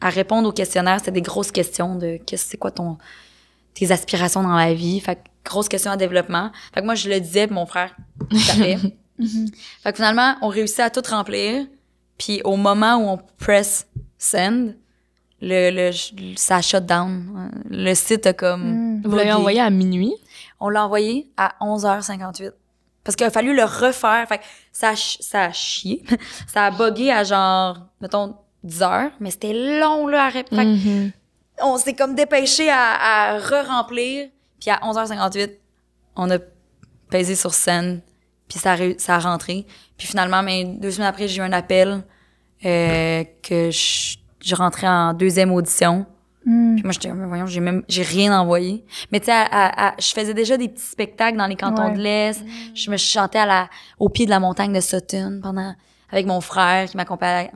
[0.01, 0.99] à répondre aux questionnaires.
[0.99, 2.97] C'était des grosses questions de qu'est-ce c'est quoi ton
[3.73, 4.99] tes aspirations dans la vie?
[4.99, 6.51] Fait que grosse question à développement.
[6.73, 7.95] Fait que moi, je le disais, mon frère
[8.31, 8.77] savait.
[8.77, 8.95] Fait
[9.91, 11.65] que finalement, on réussit à tout remplir.
[12.17, 14.75] Puis au moment où on press send,
[15.41, 17.49] le, le, ça shut down.
[17.69, 18.97] Le site a comme...
[18.97, 19.01] Mm.
[19.05, 20.13] Vous l'avez envoyé à minuit?
[20.59, 22.51] On l'a envoyé à 11h58.
[23.03, 24.25] Parce qu'il a fallu le refaire.
[24.27, 26.03] Fait que ça, a ça a chié.
[26.47, 29.11] ça a bugué à genre, mettons, 10 heures.
[29.21, 31.11] Mais c'était long, là, à Fait Mhm.
[31.61, 34.27] on s'est comme dépêché à, à re-remplir.
[34.59, 35.51] Puis à 11h58,
[36.17, 36.37] on a
[37.09, 38.01] pesé sur scène.
[38.49, 39.65] Puis ça a, ça a rentré.
[39.97, 42.03] Puis finalement, mais deux semaines après, j'ai eu un appel
[42.65, 46.05] euh, que je, je rentrais en deuxième audition.
[46.45, 46.75] Mm.
[46.75, 48.83] Puis moi, j'étais, voyons, j'ai même, j'ai rien envoyé.
[49.11, 49.45] Mais tu sais,
[49.99, 51.93] je faisais déjà des petits spectacles dans les cantons Ouais.
[51.93, 52.43] de l'Est.
[52.73, 55.75] Je me chantais à la, au pied de la montagne de Sutton pendant,
[56.11, 57.51] avec mon frère qui m'accompagnait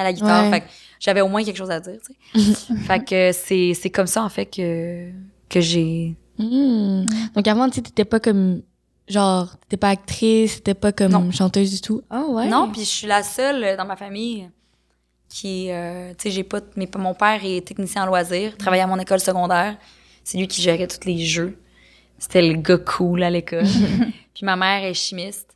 [0.00, 0.44] à la guitare.
[0.44, 0.50] Ouais.
[0.50, 0.66] Fait que
[1.00, 1.98] j'avais au moins quelque chose à dire,
[2.34, 2.74] tu sais.
[2.86, 5.10] fait que c'est, c'est comme ça, en fait, que,
[5.48, 7.06] que j'ai, Mhm.
[7.34, 8.62] Donc avant, tu sais, t'étais pas comme,
[9.08, 11.30] genre, t'étais pas actrice, t'étais pas comme Non.
[11.30, 12.02] chanteuse du tout.
[12.10, 12.48] Ah ouais?
[12.48, 14.48] Non, puis je suis la seule euh, dans ma famille
[15.28, 18.86] qui, euh, tu sais, j'ai pas, mais mon père est technicien en loisirs, travaillait à
[18.86, 19.76] mon école secondaire.
[20.24, 21.58] C'est lui qui gérait tous les jeux.
[22.18, 23.64] C'était le gars cool à l'école.
[24.34, 25.54] puis ma mère est chimiste.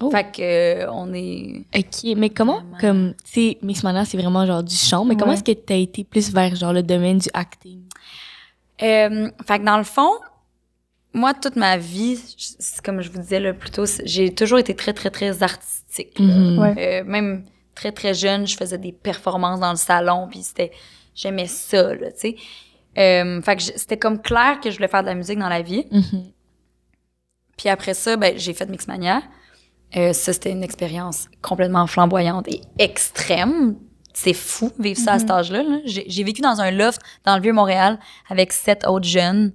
[0.00, 0.10] Oh.
[0.10, 0.42] Fait que
[0.84, 1.64] euh, on est.
[1.76, 2.78] Ok, mais comment, Vraiment.
[2.80, 6.02] comme, tu sais, Mixmania, c'est vraiment genre du chant, mais comment est-ce que t'as été
[6.02, 7.82] plus vers genre le domaine du acting?
[8.82, 10.10] Euh, fait que dans le fond,
[11.14, 12.18] moi toute ma vie,
[12.84, 16.18] comme je vous disais là plus tôt, j'ai toujours été très très très artistique.
[16.18, 16.58] Mhm.
[16.58, 16.74] Ouais.
[16.76, 20.72] Euh, même très très jeune, je faisais des performances dans le salon, puis c'était
[21.14, 22.36] j'aimais ça là, tu sais.
[22.98, 25.62] Euh, fait que c'était comme clair que je voulais faire de la musique dans la
[25.62, 25.86] vie.
[25.90, 26.32] Mhm.
[27.56, 29.22] Puis après ça, ben j'ai fait Mixmania.
[29.96, 33.76] Euh, ça c'était une expérience complètement flamboyante et extrême.
[34.12, 35.62] C'est fou vivre ça à cet âge-là.
[35.62, 35.78] là.
[35.84, 39.52] J'ai j'ai vécu dans un loft dans le vieux Montréal avec sept autres jeunes.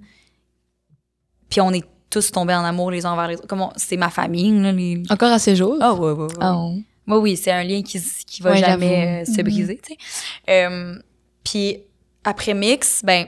[1.50, 3.48] Puis on est tous tombés en amour les uns envers les autres.
[3.48, 5.78] Comme on- c'est ma famille là, les Encore à ce jour?
[5.80, 6.34] Ah ouais, ouais, ouais.
[6.40, 6.82] Ah, ouais.
[7.08, 9.98] Oui, oui, c'est un lien qui, qui va Ouais, jamais euh, se briser, tu sais.
[10.50, 10.96] Euh,
[11.44, 11.78] puis
[12.24, 13.26] après Mix, ben,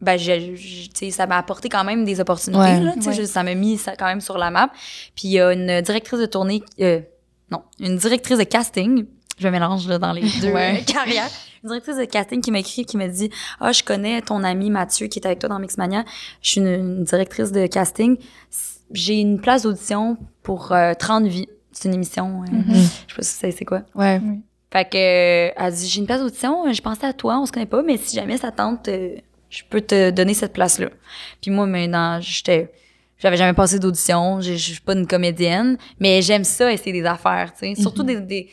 [0.00, 2.80] ben tu sais, ça m'a apporté quand même des opportunités, Ouais.
[2.80, 3.14] là, tu sais, Ouais.
[3.14, 4.70] je- ça m'a mis ça quand même sur la map.
[5.14, 7.00] Puis il y a une directrice de tournée, euh,
[7.50, 9.06] non, une directrice de casting,
[9.38, 10.80] je me mélange là, dans les deux Ouais.
[10.80, 11.28] euh, carrières,
[11.62, 14.70] une directrice de casting qui m'a écrit, qui m'a dit «Ah, je connais ton ami
[14.70, 16.04] Mathieu qui est avec toi dans Mixmania,
[16.42, 18.16] je suis une, une directrice de casting,
[18.92, 22.64] j'ai une place d'audition pour euh, 30 vies.» C'est une émission, euh, Mhm.
[23.08, 23.82] je sais pas si c'est quoi.
[23.96, 24.20] Ouais.
[24.72, 27.52] Fait que, euh, elle dit, j'ai une place d'audition, je pensais à toi, on se
[27.52, 29.16] connaît pas, mais si jamais ça tente, euh,
[29.50, 30.88] je peux te donner cette place-là.
[31.40, 32.72] Puis moi, maintenant, j'étais,
[33.18, 37.52] j'avais jamais passé d'audition, je suis pas une comédienne, mais j'aime ça, essayer des affaires,
[37.58, 37.80] tu sais.
[37.80, 38.48] Surtout des, des,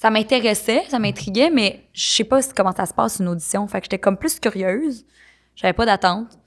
[0.00, 3.68] ça m'intéressait, ça m'intriguait, mais je sais pas comment ça se passe une audition.
[3.68, 5.04] Fait que j'étais comme plus curieuse.
[5.54, 6.38] J'avais pas d'attente.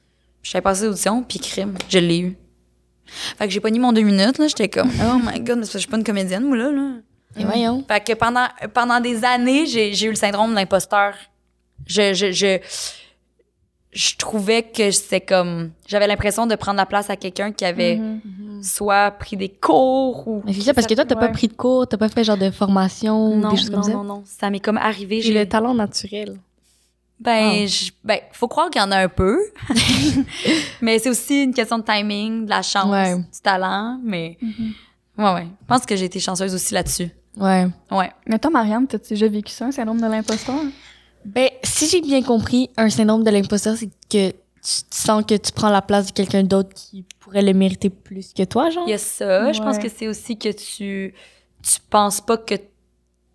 [0.42, 2.38] J'avais passé l'audition, puis crime, je l'ai eu.
[3.06, 4.48] Fait que j'ai pas mis mon deux minutes, là.
[4.48, 6.94] J'étais comme, oh my god, parce que je suis pas une comédienne, moi, là, là.
[7.38, 7.86] Et voyons.
[7.88, 11.14] Fait que pendant, pendant des années, j'ai j'ai eu le syndrome de l'imposteur.
[11.86, 12.60] Je, je, je,
[13.94, 15.72] je trouvais que c'est comme.
[15.88, 18.62] J'avais l'impression de prendre la place à quelqu'un qui avait Mhm.
[18.64, 20.42] soit pris des cours ou.
[20.46, 21.32] Mais c'est ça, parce que toi, t'as pas Ouais.
[21.32, 23.94] pris de cours, t'as pas fait genre de formation, Non, des choses non, comme ça?
[23.94, 24.24] non, non.
[24.26, 25.22] Ça m'est comme arrivé.
[25.22, 26.38] J'ai le talent naturel.
[27.20, 27.66] Ben, Ah.
[27.68, 29.40] je- ben, faut croire qu'il y en a un peu.
[30.82, 33.16] mais c'est aussi une question de timing, de la chance, Ouais.
[33.16, 34.00] du talent.
[34.04, 34.74] Mais, Mhm.
[35.20, 35.48] ouais, ouais.
[35.62, 37.10] Je pense que j'ai été chanceuse aussi là-dessus.
[37.38, 37.68] Ouais.
[37.92, 38.12] Ouais.
[38.28, 40.56] Mais toi, Marianne, t'as déjà vécu ça, un syndrome de l'imposteur?
[41.26, 44.36] Ben, si j'ai bien compris, un syndrome de l'imposteur, c'est que tu
[44.92, 48.44] sens que tu prends la place de quelqu'un d'autre qui pourrait le mériter plus que
[48.44, 48.84] toi, genre?
[48.88, 49.52] Il y a ça.
[49.52, 51.14] Je pense que c'est aussi que tu,
[51.62, 52.56] tu penses pas que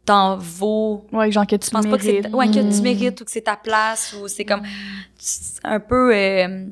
[0.05, 1.07] t'en vaux.
[1.13, 2.35] Ouais, genre que tu Tu penses pas que c'est, mérites.
[2.35, 2.83] ouais, que tu Mm.
[2.83, 4.63] mérites ou que c'est ta place ou c'est comme,
[5.19, 6.67] c'est un peu, euh,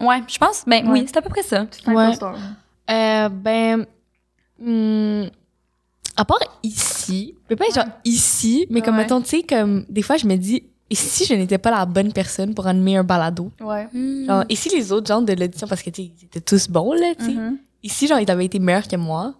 [0.00, 1.00] ouais, je pense, ben Ouais.
[1.00, 1.66] oui, c'est à peu près ça.
[1.86, 1.94] Ouais.
[2.04, 2.38] Imposteur.
[2.90, 3.86] Euh, ben,
[4.58, 5.26] hmm,
[6.16, 9.02] à part ici, peut pas être genre ici, mais comme Ouais.
[9.02, 11.86] mettons, tu sais, comme des fois je me dis, et si je n'étais pas la
[11.86, 13.50] bonne personne pour animer un balado?
[13.60, 13.88] Ouais.
[14.26, 16.68] Genre, et si les autres gens de l'audition, parce que tu sais, ils étaient tous
[16.68, 17.58] bons, là, tu sais, Mhm.
[17.84, 19.32] si genre ils avaient été meilleurs que moi,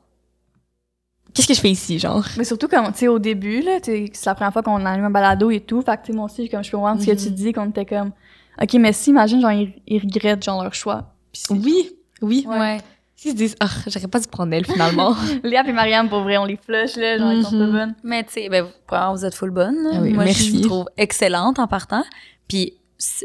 [1.35, 2.25] qu'est-ce que je fais ici, genre?
[2.39, 5.11] Mais surtout, comme, tu sais, au début, là, c'est la première fois qu'on anime un
[5.11, 5.83] balado et tout.
[5.83, 7.17] Fait que, tu sais, moi aussi, comme je peux voir ce que Mhm.
[7.19, 8.13] tu dis, qu'on était comme,
[8.61, 11.15] OK, mais si, imagine, genre, ils, ils regrettent, genre, leur choix.
[11.33, 12.45] C'est- Oui, oui.
[12.49, 12.79] Ouais.
[13.23, 15.15] S'ils se disent, ah, j'aurais pas dû prendre elle finalement.
[15.45, 17.73] Léa et Marianne, pour vrai, on les flush, là, genre, ils sont pas Mhm.
[17.73, 17.95] bonnes.
[18.03, 18.67] Mais tu sais, ben,
[19.15, 19.77] vous êtes full bonne.
[19.93, 20.49] Ah oui, Moi, merci.
[20.51, 22.03] je vous trouve excellente en partant.
[22.49, 22.75] Puis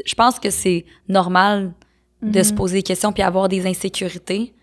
[0.06, 1.72] je pense que c'est normal
[2.22, 2.44] de Mhm.
[2.44, 4.54] se poser des questions puis avoir des insécurités.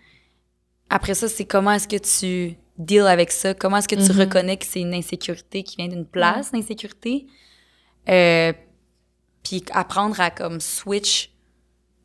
[0.88, 3.52] Après ça, c'est comment est-ce que tu deals avec ça?
[3.52, 4.20] Comment est-ce que tu Mhm.
[4.20, 7.26] reconnais que c'est une insécurité qui vient d'une place d'insécurité?
[8.08, 8.52] Euh,
[9.42, 11.30] puis apprendre à comme switch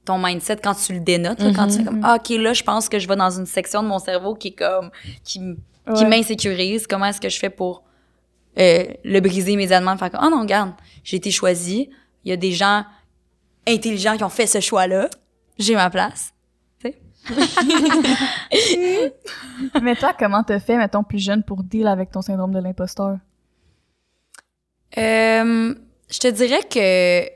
[0.05, 2.05] ton mindset quand tu le dénotes, là, quand tu fais comme Mhm.
[2.05, 4.49] ah, OK, là, je pense que je vais dans une section de mon cerveau qui
[4.49, 4.89] est comme
[5.23, 6.07] qui, qui Ouais.
[6.09, 6.87] m'insécurise.
[6.87, 7.83] Comment est-ce que je fais pour
[8.59, 9.95] euh, le briser immédiatement?
[9.97, 10.71] Faire comme, oh non, regarde,
[11.03, 11.89] j'ai été choisie.
[12.23, 12.83] Il y a des gens
[13.67, 15.07] intelligents qui ont fait ce choix-là.
[15.59, 16.33] J'ai ma place.
[19.81, 23.17] mais toi, comment t'as fait, mettons, plus jeune pour deal avec ton syndrome de l'imposteur?
[24.97, 25.75] Euh,
[26.09, 27.29] je te dirais que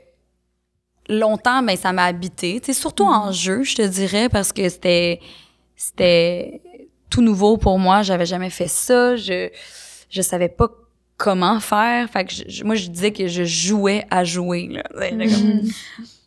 [1.08, 2.60] longtemps, ben, ça m'a habité.
[2.60, 5.20] Tu sais, surtout en jeu, je te dirais, parce que c'était,
[5.76, 6.60] c'était
[7.10, 8.02] tout nouveau pour moi.
[8.02, 9.16] J'avais jamais fait ça.
[9.16, 9.48] Je,
[10.10, 10.68] je savais pas
[11.16, 12.10] comment faire.
[12.10, 14.82] Fait que je- je- moi, je disais que je jouais à jouer, là.
[15.00, 15.62] Comme-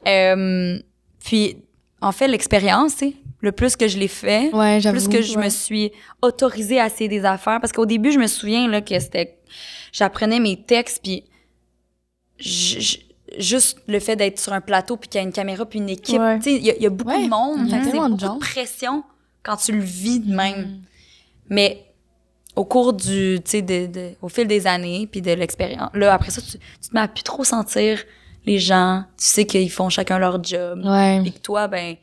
[0.07, 0.79] Euh,
[1.23, 1.57] puis,
[2.01, 3.03] en fait, l'expérience,
[3.41, 5.43] le plus que je l'ai fait, Ouais, plus que je ouais.
[5.45, 7.59] me suis autorisée à essayer des affaires.
[7.59, 9.37] Parce qu'au début, je me souviens là, que c'était.
[9.91, 11.23] J'apprenais mes textes, puis
[12.37, 13.05] j- j-
[13.37, 15.89] juste le fait d'être sur un plateau, puis qu'il y a une caméra, puis une
[15.89, 16.19] équipe.
[16.19, 16.37] Ouais.
[16.39, 17.23] Tu sais, il y, a- il y a beaucoup Ouais.
[17.25, 17.59] de monde.
[17.65, 19.03] Il y a tellement beaucoup de pression
[19.43, 20.61] quand tu le vis de même.
[20.61, 20.79] Mm.
[21.49, 21.85] Mais
[22.55, 23.39] au cours du.
[23.43, 26.51] Tu sais, de, de- au fil des années, puis de l'expérience, là, après ça, tu,
[26.57, 27.99] tu te mets à plus trop sentir
[28.45, 29.03] les gens.
[29.17, 30.81] Tu sais qu'ils font chacun leur job.
[30.85, 31.19] Ouais.
[31.21, 31.95] Puis que toi, ben,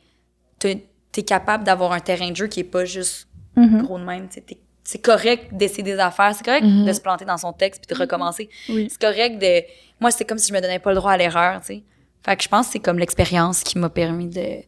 [0.59, 0.87] t'es
[1.17, 3.81] es capable d'avoir un terrain de jeu qui est pas juste Mhm.
[3.83, 4.27] gros de même.
[4.27, 6.85] tu sais, t'es- C'est correct d'essayer des affaires, c'est correct Mhm.
[6.85, 8.47] de se planter dans son texte puis de recommencer.
[8.69, 8.87] Oui.
[8.89, 9.63] C'est correct de.
[9.99, 11.83] Moi, c'est comme si je me donnais pas le droit à l'erreur, tu sais.
[12.25, 14.63] Fait que je pense que c'est comme l'expérience qui m'a permis de,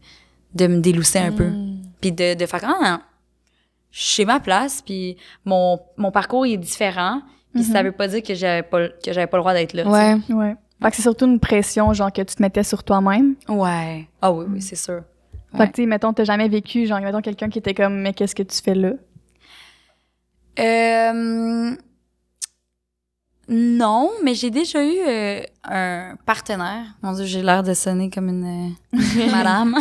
[0.56, 1.46] de me délousser un peu.
[1.46, 1.82] Mm.
[2.02, 3.00] Puis de, de faire, ah, non,
[3.92, 7.22] je suis ma place, puis mon, mon parcours il est différent.
[7.54, 9.88] Puis ça veut pas dire que j'avais pas, que j'avais pas le droit d'être là.
[9.88, 10.18] Ouais.
[10.36, 10.56] Ouais.
[10.84, 13.36] Fait que c'est surtout une pression, genre, que tu te mettais sur toi-même.
[13.48, 14.08] Ouais.
[14.22, 15.02] Ah oui, oui, c'est sûr.
[15.58, 18.14] Fait que, tu sais, mettons, t'as jamais vécu, genre, mettons, quelqu'un qui était comme, mais
[18.14, 18.92] qu'est-ce que tu fais là?
[20.58, 21.76] Euh,
[23.52, 26.86] non, mais j'ai déjà eu euh, un partenaire.
[27.02, 29.76] Mon Dieu, j'ai l'air de sonner comme une euh, madame.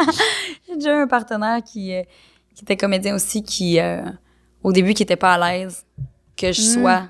[0.68, 2.02] j'ai déjà eu un partenaire qui, euh,
[2.54, 3.78] qui était comédien aussi, qui,
[4.62, 5.84] au début, qui était pas à l'aise
[6.36, 6.64] que je Mm.
[6.82, 7.08] sois,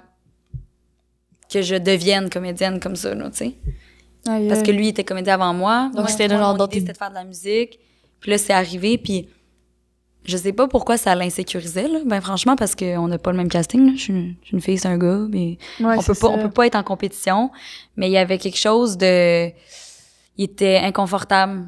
[1.51, 3.55] que je devienne comédienne comme ça, tu sais.
[4.25, 5.91] Parce que lui, il était comédien avant moi.
[5.95, 7.79] Donc, c'était moi, genre c'était de faire de la musique.
[8.21, 9.29] Puis là, c'est arrivé, puis
[10.25, 11.99] je sais pas pourquoi ça l'insécurisait, là.
[12.07, 13.93] Ben, franchement, parce qu'on n'a pas le même casting, là.
[13.97, 16.15] Je suis une, je suis une fille, c'est un gars, mais Ouais, on peut pas,
[16.15, 16.29] ça.
[16.31, 17.51] on peut pas être en compétition.
[17.97, 19.49] Mais il y avait quelque chose de...
[20.37, 21.67] Il était inconfortable.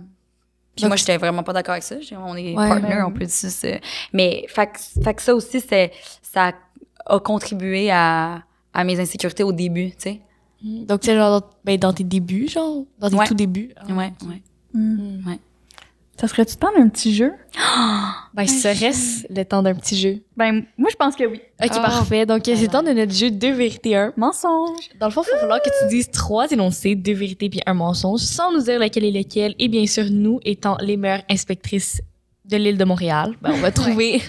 [0.75, 1.97] Puis Donc, moi, j'étais vraiment pas d'accord avec ça.
[2.19, 3.69] On est Ouais, partners, ben on peut dire ça.
[4.12, 6.53] Mais, fait, que- fait que ça aussi, c'est, ça
[7.07, 8.42] a contribué à,
[8.75, 10.21] à mes insécurités au début, tu sais.
[10.62, 13.27] Donc, c'est genre dans, ben, dans tes débuts, genre, dans tes Ouais.
[13.27, 13.71] tout débuts?
[13.77, 14.42] Ah, Ouais, ouais.
[14.75, 15.27] Mm.
[15.29, 15.38] Ouais.
[16.18, 17.33] Ça serait-tu temps d'un petit jeu?
[18.35, 20.22] Ben, serait-ce le temps d'un petit jeu?
[20.37, 21.40] Ben, moi, je pense que oui.
[21.62, 21.81] Ok, Ah.
[21.81, 22.26] parfait.
[22.26, 24.12] Donc, c'est le temps de notre jeu deux vérités, un.
[24.18, 24.90] Mensonge!
[25.00, 27.72] Dans le fond, il va falloir que tu dises trois énoncés, deux vérités puis un
[27.72, 29.55] mensonge, sans nous dire lequel est lequel.
[29.59, 32.02] Et bien sûr, nous étant les meilleures inspectrices
[32.44, 34.22] de l'île de Montréal, ben, on va trouver le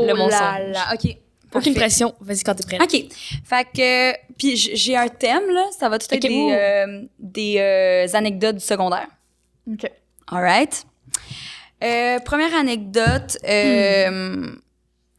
[0.00, 0.72] Oh là mensonge.
[0.72, 1.16] là, OK.
[1.54, 2.14] Aucune pression.
[2.20, 2.82] Vas-y quand t'es prête.
[2.82, 3.04] OK.
[3.44, 5.66] Fait que, puis j'ai un thème, là.
[5.78, 9.06] Ça va tout être Ok, des, euh, des euh, anecdotes du secondaire.
[9.70, 9.84] OK.
[10.32, 10.84] All right.
[11.82, 14.46] Euh, première anecdote, euh,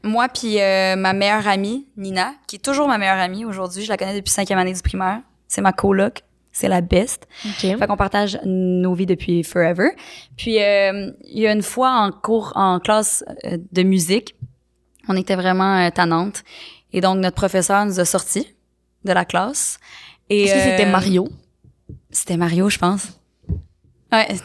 [0.02, 3.88] moi puis euh, ma meilleure amie, Nina, qui est toujours ma meilleure amie aujourd'hui, je
[3.88, 5.20] la connais depuis cinquième année du primaire.
[5.48, 6.22] C'est ma coloc,
[6.54, 7.26] c'est la best.
[7.44, 7.76] OK.
[7.78, 9.90] Fait qu'on partage nos vies depuis forever.
[10.36, 14.36] Puis euh, il y a une fois en cours, en classe euh, de musique,
[15.08, 16.44] on était vraiment euh, tannantes.
[16.92, 18.54] Et donc notre professeur nous a sortis
[19.04, 19.78] de la classe.
[20.30, 21.28] Et, Est-ce que c'était Mario?
[22.10, 23.08] C'était Mario, je pense.
[24.14, 24.36] Ouais.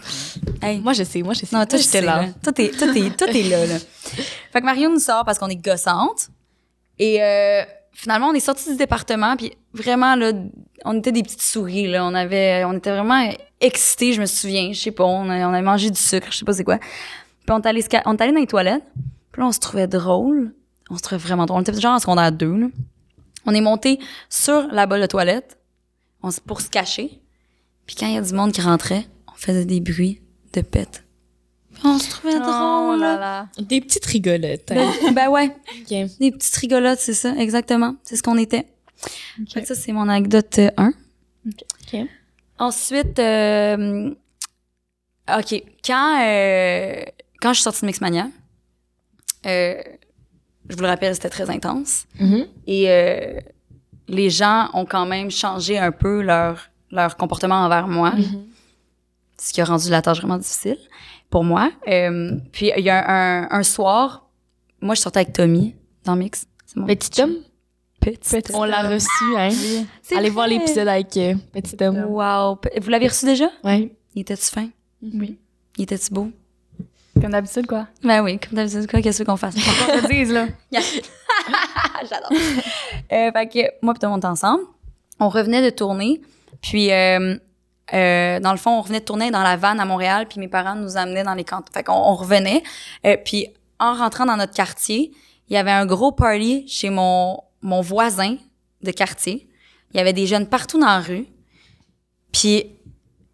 [0.61, 0.79] Hey.
[0.79, 1.21] Moi, je sais.
[1.21, 1.55] Moi, je sais.
[1.55, 2.25] Non, toi, j'étais là.
[2.43, 3.77] Toi, t'es, toi, t'es, toi, t'es là, là.
[4.51, 6.29] Fait que Mario nous sort parce qu'on est gossante.
[6.97, 7.61] Et euh,
[7.93, 10.31] finalement, on est sortis du département, puis vraiment, là,
[10.85, 12.05] on était des petites souris, là.
[12.05, 14.71] On avait, on était vraiment excités, je me souviens.
[14.73, 16.77] Je sais pas, on a, on a mangé du sucre, je sais pas c'est quoi.
[16.77, 18.83] Puis on est allé, se ca- on est allé dans les toilettes.
[19.31, 20.53] Puis là, on se trouvait drôle.
[20.89, 21.59] On se trouvait vraiment drôle.
[21.59, 22.67] On était genre en secondaire 2, là.
[23.45, 25.57] On est monté sur la bolle de toilette
[26.21, 27.21] on, pour se cacher.
[27.85, 29.05] Puis quand il y a du monde qui rentrait,
[29.39, 30.21] faisait des bruits
[30.53, 31.03] de pète.
[31.73, 32.99] Puis on se trouvait Oh drôle.
[32.99, 33.47] là là.
[33.59, 34.71] Des petites rigolotes.
[34.71, 34.91] hein.
[35.05, 35.55] Ben, ben ouais,
[36.19, 37.95] des petites rigolotes, c'est ça, exactement.
[38.03, 38.65] C'est ce qu'on était.
[39.39, 39.49] OK.
[39.53, 40.89] Fait que ça, c'est mon anecdote 1.
[41.47, 41.99] OK.
[42.57, 44.13] Ensuite, euh,
[45.37, 47.01] OK, quand, euh,
[47.41, 48.27] quand je suis sortie de Mixmania,
[49.45, 49.75] euh,
[50.67, 52.05] je vous le rappelle, c'était très intense.
[52.19, 52.45] Mhm.
[52.67, 53.39] Et euh,
[54.09, 58.45] les gens ont quand même changé un peu leur, leur comportement envers moi, Mhm.
[59.39, 60.77] Ce qui a rendu la tâche vraiment difficile
[61.29, 61.71] pour moi.
[61.87, 64.29] Euh, puis il y a un, un soir,
[64.81, 65.75] moi je sortais avec Tommy
[66.05, 66.45] dans Mix.
[66.65, 67.35] C'est mon Petit homme?
[67.99, 68.41] petit.
[68.53, 69.49] On l'a reçu, hein?
[70.01, 72.05] C'est Allez voir l'épisode avec euh, Petit homme.
[72.07, 72.57] Wow.
[72.81, 73.49] Vous l'avez reçu déjà?
[73.63, 73.91] Ouais.
[74.15, 74.69] Il était-tu fin?
[75.01, 75.37] Oui.
[75.77, 76.29] Il était-tu beau?
[77.21, 77.87] Comme d'habitude, quoi.
[78.01, 79.55] Ben oui, comme d'habitude, quoi, qu'est-ce qu'on fasse?
[79.57, 80.47] On te dise, là.
[82.09, 82.31] J'adore.
[82.31, 84.63] euh, fait que moi et tout le monde était ensemble.
[85.19, 86.21] On revenait de tourner.
[86.61, 87.35] Puis, euh,
[87.93, 90.27] euh, dans le fond, on revenait de tourner dans la vanne à Montréal.
[90.27, 91.71] Puis mes parents nous amenaient dans les cantons.
[91.73, 92.63] Fait qu'on on revenait.
[93.05, 93.47] Euh, puis,
[93.79, 95.11] en rentrant dans notre quartier,
[95.47, 98.37] il y avait un gros party chez mon, mon voisin
[98.81, 99.49] de quartier.
[99.93, 101.25] Il y avait des jeunes partout dans la rue.
[102.31, 102.65] Puis,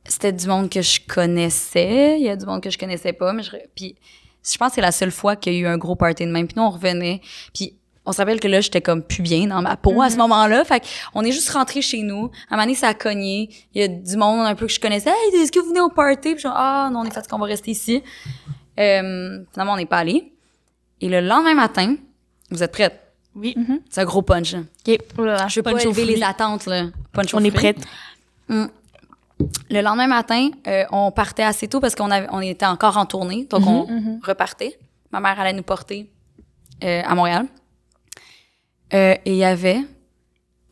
[0.07, 2.17] c'était du monde que je connaissais.
[2.19, 3.33] Il y a du monde que je connaissais pas.
[3.33, 3.95] Mais je, puis,
[4.43, 6.31] je pense que c'est la seule fois qu'il y a eu un gros party de
[6.31, 6.47] même.
[6.47, 7.21] Puis nous, on revenait.
[7.53, 10.17] Puis on se rappelle que là, j'étais comme plus bien dans ma peau à ce
[10.17, 10.63] moment-là.
[10.65, 12.31] Fait on est juste rentré chez nous.
[12.49, 13.49] À un moment donné, ça a cogné.
[13.73, 15.09] Il y a du monde un peu que je connaissais.
[15.09, 16.19] Hey, est-ce que vous venez au party?
[16.21, 18.03] Puis je suis ah, non, on est fatigué, on va rester ici.
[18.79, 20.31] Euh, finalement, on n'est pas allé.
[21.01, 21.95] Et le lendemain matin,
[22.51, 22.99] vous êtes prêtes?
[23.35, 23.55] Oui.
[23.89, 24.53] C'est un gros punch.
[24.53, 24.59] là.
[24.87, 24.97] OK.
[25.17, 25.47] Oh là.
[25.47, 26.85] Je veux pas Punch élever les attentes, là.
[27.11, 27.77] Punch On est prête.
[28.47, 28.65] Mm.
[29.69, 33.05] Le lendemain matin, euh, on partait assez tôt parce qu'on avait, on était encore en
[33.05, 34.19] tournée, donc on Mhm.
[34.23, 34.77] repartait.
[35.11, 36.09] Ma mère allait nous porter
[36.83, 37.45] euh, à Montréal.
[38.93, 39.79] Euh, et il y avait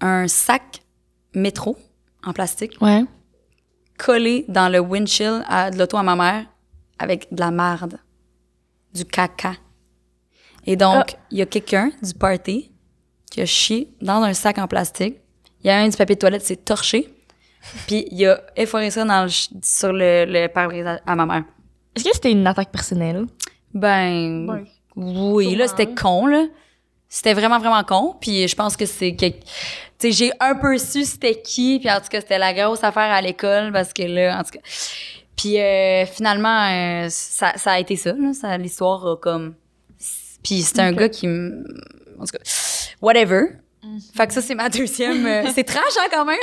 [0.01, 0.81] un sac
[1.33, 1.77] métro
[2.23, 3.03] en plastique Ouais.
[3.97, 6.45] collé dans le windshield à- de l'auto à ma mère
[6.99, 7.97] avec de la marde,
[8.93, 9.53] du caca.
[10.65, 12.71] Et donc, il y a quelqu'un du party
[13.29, 15.17] qui a chié dans un sac en plastique.
[15.63, 17.09] Il y a un du papier de toilette, c'est torché.
[17.87, 21.25] Puis il a efforé ça dans le ch- sur le, le pare-brise à, à ma
[21.25, 21.43] mère.
[21.95, 23.25] Est-ce que c'était une attaque personnelle?
[23.73, 24.63] Ben, Ouais.
[24.95, 26.45] oui, là, c'était con, là.
[27.15, 28.15] C'était vraiment, vraiment con.
[28.19, 29.15] Puis je pense que c'est...
[29.15, 29.35] que- Tu
[29.99, 31.77] sais, j'ai un peu su c'était qui.
[31.79, 34.49] Puis en tout cas, c'était la grosse affaire à l'école parce que là, en tout
[34.57, 34.59] cas...
[35.37, 38.33] Puis euh, finalement, euh, ça, ça a été ça, là.
[38.33, 39.53] Ça, L'histoire a comme...
[40.43, 41.63] Puis c'était un gars qui me...
[42.19, 42.43] En tout cas,
[42.99, 43.41] whatever.
[44.15, 45.23] Fait que ça, c'est ma deuxième...
[45.27, 46.37] euh, c'est trash, hein, quand même?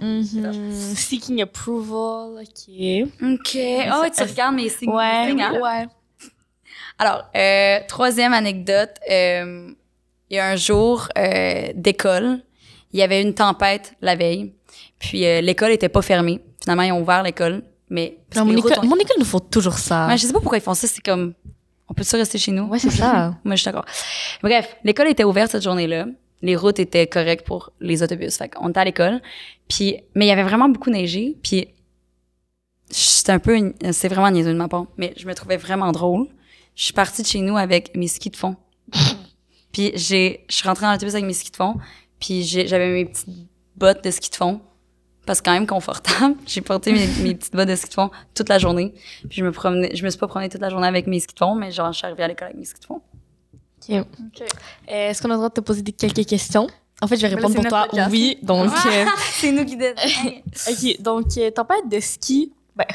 [0.00, 0.72] Mhm.
[0.96, 3.08] Seeking approval, OK.
[3.22, 3.58] OK.
[3.94, 4.90] Oh, tu regardes mes signes.
[4.90, 5.60] Ouais, hein?
[5.60, 5.86] ouais.
[6.98, 8.94] Alors, euh, troisième anecdote.
[9.08, 9.70] euh,
[10.30, 12.40] il y a un jour euh, d'école,
[12.92, 14.52] il y avait une tempête la veille,
[14.98, 16.40] puis euh, l'école était pas fermée.
[16.62, 19.24] Finalement, ils ont ouvert l'école, mais parce Non, que mon, école, ont- mon école nous
[19.24, 20.06] faut toujours ça.
[20.08, 20.86] Ouais, je sais pas pourquoi ils font ça.
[20.88, 21.34] C'est comme,
[21.88, 22.64] on peut-tu rester chez nous?
[22.64, 23.36] Ouais, c'est ça.
[23.44, 23.84] Moi, je suis d'accord.
[24.42, 26.06] Bref, l'école était ouverte cette journée-là.
[26.42, 28.36] Les routes étaient correctes pour les autobus.
[28.36, 29.22] Fait qu'on était à l'école.
[29.68, 31.36] Puis, mais il y avait vraiment beaucoup neigé.
[31.42, 31.68] Puis,
[32.90, 36.26] c'était un peu, c'est vraiment niaiseux de ma part, mais je me trouvais vraiment drôle.
[36.74, 38.56] Je suis partie de chez nous avec mes skis de fond.
[39.76, 41.74] Puis j'ai, je suis rentrée dans l'autobus avec mes skis de fond.
[42.18, 43.28] Puis j'ai- j'avais mes petites
[43.76, 44.60] bottes de ski de fond.
[45.26, 46.36] Parce que quand même confortable.
[46.46, 48.94] J'ai porté mes, mes petites bottes de ski de fond toute la journée.
[49.28, 51.34] Puis je me promenais, je me suis pas promenée toute la journée avec mes skis
[51.34, 53.02] de fond, mais genre, je suis arrivée à l'école avec mes skis de fond.
[53.88, 53.90] OK.
[53.90, 54.04] Euh,
[54.86, 56.68] Est-ce qu'on a le droit de te poser des- quelques questions?
[57.02, 57.82] En fait, je vais là, répondre pour toi.
[57.90, 58.10] podcast.
[58.10, 58.38] Oui.
[58.42, 59.76] Donc, euh, C'est nous qui.
[60.96, 61.02] OK.
[61.02, 62.52] Donc, euh, tempête de ski.
[62.74, 62.86] Ben,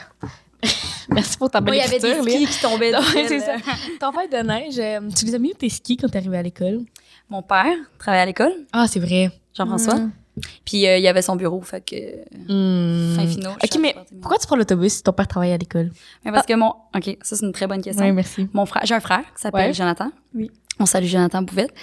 [1.41, 2.91] pour ta belle Moi, il y avait des skis qui tombaient.
[3.27, 3.55] C'est ça.
[3.55, 3.61] là.
[3.99, 6.43] Tempête de neige, euh, tu les as mis où tes skis quand t'es arrivé à
[6.43, 6.79] l'école?
[7.29, 9.31] mon père travaillait à l'école, Ah, c'est vrai.
[9.55, 9.95] Jean-François.
[9.95, 10.11] Mm.
[10.65, 11.95] Puis euh, il y avait son bureau, fait que
[12.47, 13.15] Hmm.
[13.15, 13.51] fin finaux.
[13.63, 15.91] Ok, mais pourquoi tu prends l'autobus si ton père travaille à l'école?
[16.25, 18.03] Mais parce que mon OK, ça c'est une très bonne question.
[18.05, 18.47] Oui, merci.
[18.53, 19.73] Mon frère, j'ai un frère qui s'appelle Ouais.
[19.73, 20.11] Jonathan.
[20.35, 20.51] Oui.
[20.79, 21.73] On salue Jonathan Bouvette.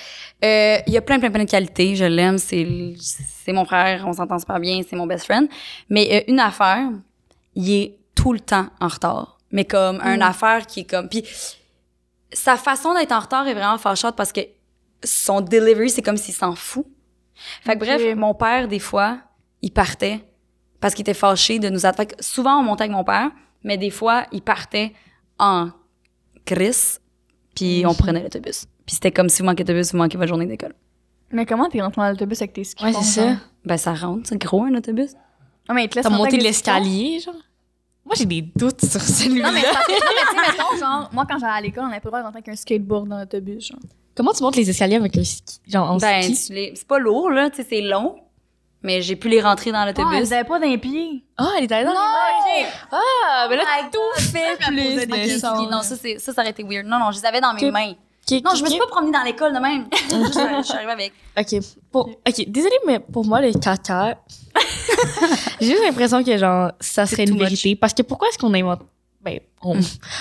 [0.44, 1.94] Euh, il y a plein, plein, plein de qualités.
[1.96, 2.36] Je l'aime.
[2.38, 4.04] C'est, c'est mon frère.
[4.06, 4.80] On s'entend super bien.
[4.88, 5.48] C'est mon best friend.
[5.88, 6.88] Mais euh, une affaire,
[7.54, 9.37] il est tout le temps en retard.
[9.50, 11.08] Mais comme une affaire qui est comme...
[11.08, 11.24] Puis
[12.32, 14.40] sa façon d'être en retard est vraiment fâchante parce que
[15.02, 16.86] son delivery, c'est comme s'il s'en fout.
[17.62, 19.18] Fait que bref, mon père, des fois,
[19.62, 20.20] il partait
[20.80, 23.30] parce qu'il était fâché de nous que souvent, on montait avec mon père,
[23.64, 24.92] mais des fois, il partait
[25.38, 25.70] en
[26.44, 27.00] crise,
[27.54, 28.66] puis on prenait l'autobus.
[28.86, 30.74] Puis c'était comme si vous manquez d'autobus, vous manquez votre journée d'école.
[31.30, 32.82] Mais comment t'es rentré dans l'autobus avec tes skis?
[32.82, 33.36] Ouais, c'est ça.
[33.64, 35.10] Ben, ça rentre, c'est gros, un autobus.
[35.68, 37.34] Ah, mais il te laisse T'as monté l'escalier, genre?
[38.08, 39.48] Moi, j'ai des doutes sur celui-là.
[39.48, 41.84] Non, mais, parce que- non, mais tu sais, mettons, genre, moi, quand j'allais à l'école,
[41.84, 43.78] on n'avait pas le droit de rentrer avec un skateboard dans l'autobus, genre.
[44.16, 45.60] Comment tu montes les escaliers avec un ski?
[45.68, 46.52] Genre, en Ben, ski?
[46.54, 48.16] les- c'est pas lourd, là, tu sais, c'est long,
[48.82, 50.24] mais j'ai pu les rentrer dans Ah, l'autobus.
[50.26, 51.22] vous avez pas d'un pied.
[51.36, 51.98] Ah, elle est allée dans Non!
[52.56, 52.68] les mains.
[52.90, 56.50] Ah, mais là, Oh tout fait me posais plus non, ça, c'est, ça, ça aurait
[56.50, 56.86] été weird.
[56.86, 57.92] Non, non, je les avais dans mes mains.
[58.44, 59.86] Non, je me suis pas promenée dans l'école de même.
[60.10, 61.12] Je suis arrivée avec.
[61.38, 61.62] Ok.
[61.92, 64.18] Pour, ok, désolé, mais pour moi, le caca,
[65.60, 67.40] j'ai juste l'impression que, genre, ça serait une much.
[67.42, 67.76] vérité.
[67.76, 68.80] Parce que pourquoi est-ce qu'on invente.
[69.20, 69.78] Ben, on-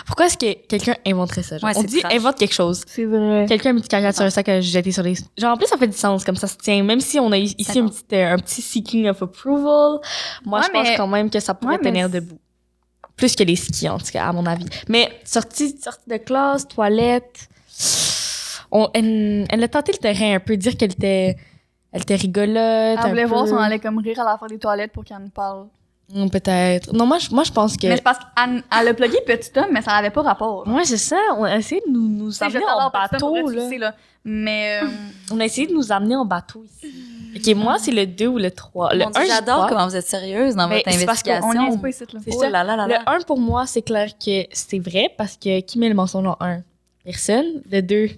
[0.07, 1.57] pourquoi est-ce que quelqu'un inventerait ça?
[1.57, 2.13] Genre, Ouais, on c'est dit trash.
[2.13, 2.83] invente quelque chose.
[2.87, 3.45] C'est vrai.
[3.47, 5.15] Quelqu'un a mis du caca sur un sac à jeter sur les.
[5.37, 6.83] Genre, en plus, ça fait du sens, comme ça se tient.
[6.83, 9.99] Même si on a ici Ça un petit, euh, un petit seeking of approval,
[10.45, 12.39] moi, Ouais, je pense quand même que ça pourrait Ouais, tenir debout.
[13.15, 14.65] Plus que les skis, en tout cas, à mon avis.
[14.87, 17.49] Mais sortie, sortie de classe, toilette,
[18.85, 21.35] on, elle, elle a tenté le terrain un peu, dire qu'elle était,
[21.91, 22.57] elle était rigolote.
[23.03, 25.17] Elle voulait voir si on allait comme rire à la fin des toilettes pour qu'elle
[25.19, 25.67] nous parle.
[26.15, 26.93] Hum, Peut-être.
[26.93, 27.85] Non, moi, je, moi, je pense que.
[27.87, 30.65] Mais c'est parce qu'elle elle a plugué petit homme, mais ça n'avait pas rapport.
[30.65, 31.17] Ouais, c'est ça.
[31.37, 33.69] On a essayé de nous, amener en bateau, vrai, là.
[33.69, 33.93] sais, là.
[34.23, 34.87] Mais euh,
[35.33, 36.93] On a essayé de nous amener en bateau ici.
[37.35, 38.93] Ok, moi, c'est le 2 ou le 3.
[38.93, 41.31] Le Mon Dieu, 1, j'adore comment vous êtes sérieuse dans Mais votre c'est parce qu'on-
[41.31, 41.73] investigation.
[41.73, 42.19] on pas ici, là.
[42.23, 42.49] C'est Oh ça.
[42.49, 42.99] là là là là.
[43.05, 46.25] Le 1, pour moi, c'est clair que c'est vrai parce que qui met le mensonge
[46.25, 46.59] en 1?
[47.03, 47.45] Personne.
[47.69, 48.09] Le 2,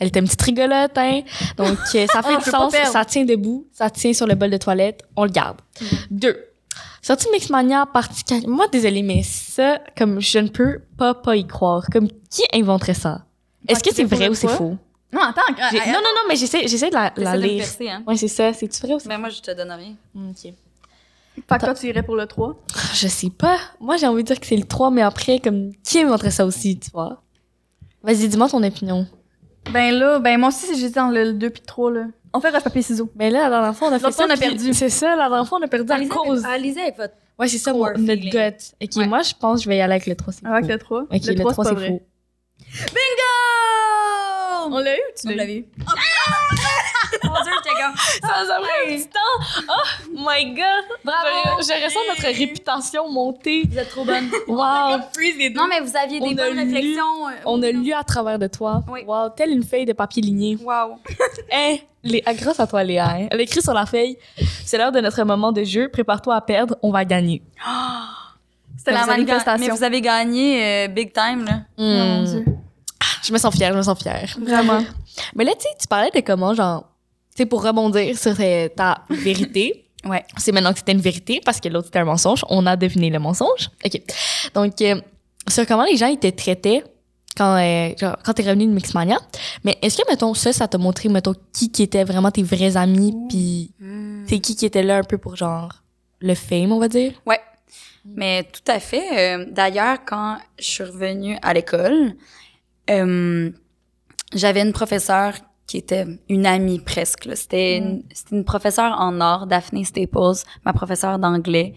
[0.00, 1.22] elle était une petite rigolote, hein.
[1.56, 2.74] Donc, euh, ça fait du sens.
[2.92, 3.66] Ça tient debout.
[3.72, 5.02] Ça tient sur le bol de toilette.
[5.16, 5.58] On le garde.
[6.10, 6.36] Deux.
[7.02, 7.86] Sortie Mixmania,
[8.26, 11.84] ca- Moi, désolée, mais ça, comme je ne peux pas pas y croire.
[11.92, 13.24] Comme, qui inventerait ça?
[13.68, 14.76] Est-ce que c'est vrai ou c'est faux?
[15.12, 15.42] Non, attends.
[15.56, 17.58] Elle- Non, non, non, mais j'essaie, de la, la lire.
[17.58, 18.02] percer, hein.
[18.06, 18.52] Ouais, c'est ça.
[18.52, 19.94] C'est-tu vrai ou c'est Mais moi, je te donne rien.
[20.16, 20.52] Ok.
[21.48, 22.56] Fait que toi, tu irais pour le 3.
[22.94, 23.56] Je sais pas.
[23.80, 26.44] Moi, j'ai envie de dire que c'est le 3, mais après, comme, qui inventerait ça
[26.44, 27.22] aussi, tu vois?
[28.02, 29.06] Vas-y, dis-moi ton opinion.
[29.72, 32.04] Ben là, ben moi aussi, j'étais dans le 2 puis le 3, là.
[32.32, 33.10] On fait roche papier ciseaux.
[33.14, 34.24] Ben là, dernière fois, on a fait ça.
[34.26, 34.72] on a perdu.
[34.74, 36.44] C'est ça, la dernière fois, on a perdu à cause.
[36.44, 37.14] avec- allez-y avec votre.
[37.38, 38.30] Ouais, c'est ça, mon, notre feeling.
[38.30, 38.56] gut.
[38.82, 39.06] Ok, Ouais.
[39.06, 40.72] moi, je pense que je vais y aller avec le 3, c'est Avec faux.
[40.72, 41.00] le 3.
[41.02, 42.02] Ok, le 3, c'est faux.
[44.68, 45.64] On l'a eu ou tu l'as eu?
[47.26, 47.96] Mon Dieu, j'étais comme.
[48.22, 49.64] Ça a pris un petit temps.
[49.68, 50.84] Oh my god.
[51.04, 51.60] Bravo.
[51.60, 53.62] Je, je ressens notre réputation monter.
[53.70, 54.30] Vous êtes trop bonne.
[54.48, 54.98] Wow.
[55.54, 57.28] Non, mais vous aviez On des a bonnes réflexions.
[57.28, 58.82] euh, On a lu à travers de toi.
[58.88, 59.00] Oui.
[59.06, 60.56] Wow, telle une feuille de papier ligné.
[60.62, 60.98] Wow.
[61.52, 63.08] Hein, les, ah, grâce à toi, Léa.
[63.08, 63.26] hein.
[63.30, 64.16] Elle écrit sur la feuille
[64.64, 65.88] C'est l'heure de notre moment de jeu.
[65.88, 66.76] Prépare-toi à perdre.
[66.82, 67.42] On va gagner.
[68.76, 69.66] C'était Mais la manifestation.
[69.66, 71.60] Mais vous avez gagné euh, big time, là.
[71.78, 72.44] Oh mon Dieu.
[73.24, 74.36] Je me sens fière, je me sens fière.
[74.40, 74.82] Vraiment.
[75.34, 76.84] Mais là, tu sais, tu parlais de comment, genre,
[77.36, 78.36] sais, pour rebondir sur
[78.76, 79.82] ta vérité.
[80.04, 80.24] Ouais.
[80.36, 82.44] C'est maintenant que c'était une vérité parce que l'autre c'était un mensonge.
[82.48, 83.70] On a deviné le mensonge.
[83.84, 84.00] OK.
[84.54, 85.00] Donc, euh,
[85.48, 86.84] sur comment les gens ils te traitaient
[87.36, 89.18] quand, euh, genre, quand t'es revenu de Mixmania.
[89.64, 92.76] Mais est-ce que, mettons, ça, ça t'a montré, mettons, qui qui étaient vraiment tes vrais
[92.76, 93.72] amis, puis
[94.26, 95.82] c'est qui qui était là un peu pour, genre,
[96.20, 97.12] le fame, on va dire?
[97.26, 97.40] Ouais.
[98.04, 99.36] Mais tout à fait.
[99.36, 102.14] Euh, D'ailleurs, quand je suis revenue à l'école,
[102.90, 103.50] euh,
[104.32, 105.34] j'avais une professeure
[105.66, 107.28] qui était une amie presque.
[107.34, 111.74] C'était une, c'était une professeure en art, Daphne Staples, ma professeure d'anglais.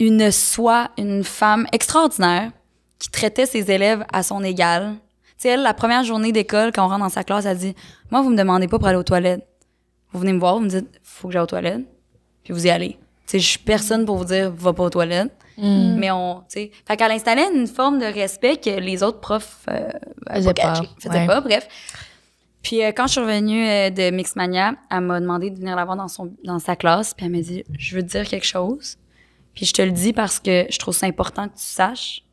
[0.00, 2.50] Une soi, une femme extraordinaire
[2.98, 4.94] qui traitait ses élèves à son égal.
[5.24, 7.74] Tu sais, elle, la première journée d'école, quand on rentre dans sa classe, elle dit
[8.10, 9.46] «Moi, vous me demandez pas pour aller aux toilettes.
[10.12, 11.84] Vous venez me voir, vous me dites «Faut que j'aille aux toilettes.»
[12.44, 12.98] Puis vous y allez.
[13.26, 15.32] Tu sais, je suis personne pour vous dire «Va pas aux toilettes.
[15.56, 15.96] Mm.
[15.98, 19.66] Mais on, tu sais, fait qu'elle installait une forme de respect que les autres profs
[19.68, 19.88] euh,
[20.32, 21.26] Faisaient pas pas, catché, faisaient ouais.
[21.26, 21.68] pas, bref.
[22.62, 25.84] Puis euh, quand je suis revenue euh, de Mixmania, elle m'a demandé de venir la
[25.84, 28.46] voir dans son dans sa classe, puis elle m'a dit "Je veux te dire quelque
[28.46, 28.98] chose."
[29.54, 32.24] Puis je te le dis parce que je trouve ça important que tu saches.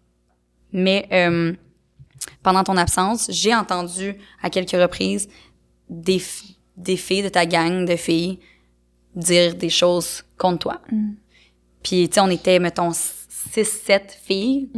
[0.71, 1.53] Mais euh,
[2.43, 5.27] pendant ton absence, j'ai entendu à quelques reprises
[5.89, 6.21] des
[6.77, 8.39] des filles de ta gang de filles
[9.15, 10.81] dire des choses contre toi.
[11.83, 14.69] Puis, tu sais, on était, mettons, 6-7 filles.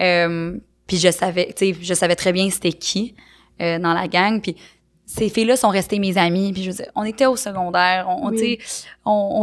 [0.00, 3.14] Euh, puis je savais, tu sais, je savais très bien c'était qui
[3.60, 4.40] euh, dans la gang.
[4.40, 4.56] Puis
[5.04, 6.52] ces filles-là sont restées mes amies.
[6.52, 8.58] Puis je veux dire, on était au secondaire, on, Oui.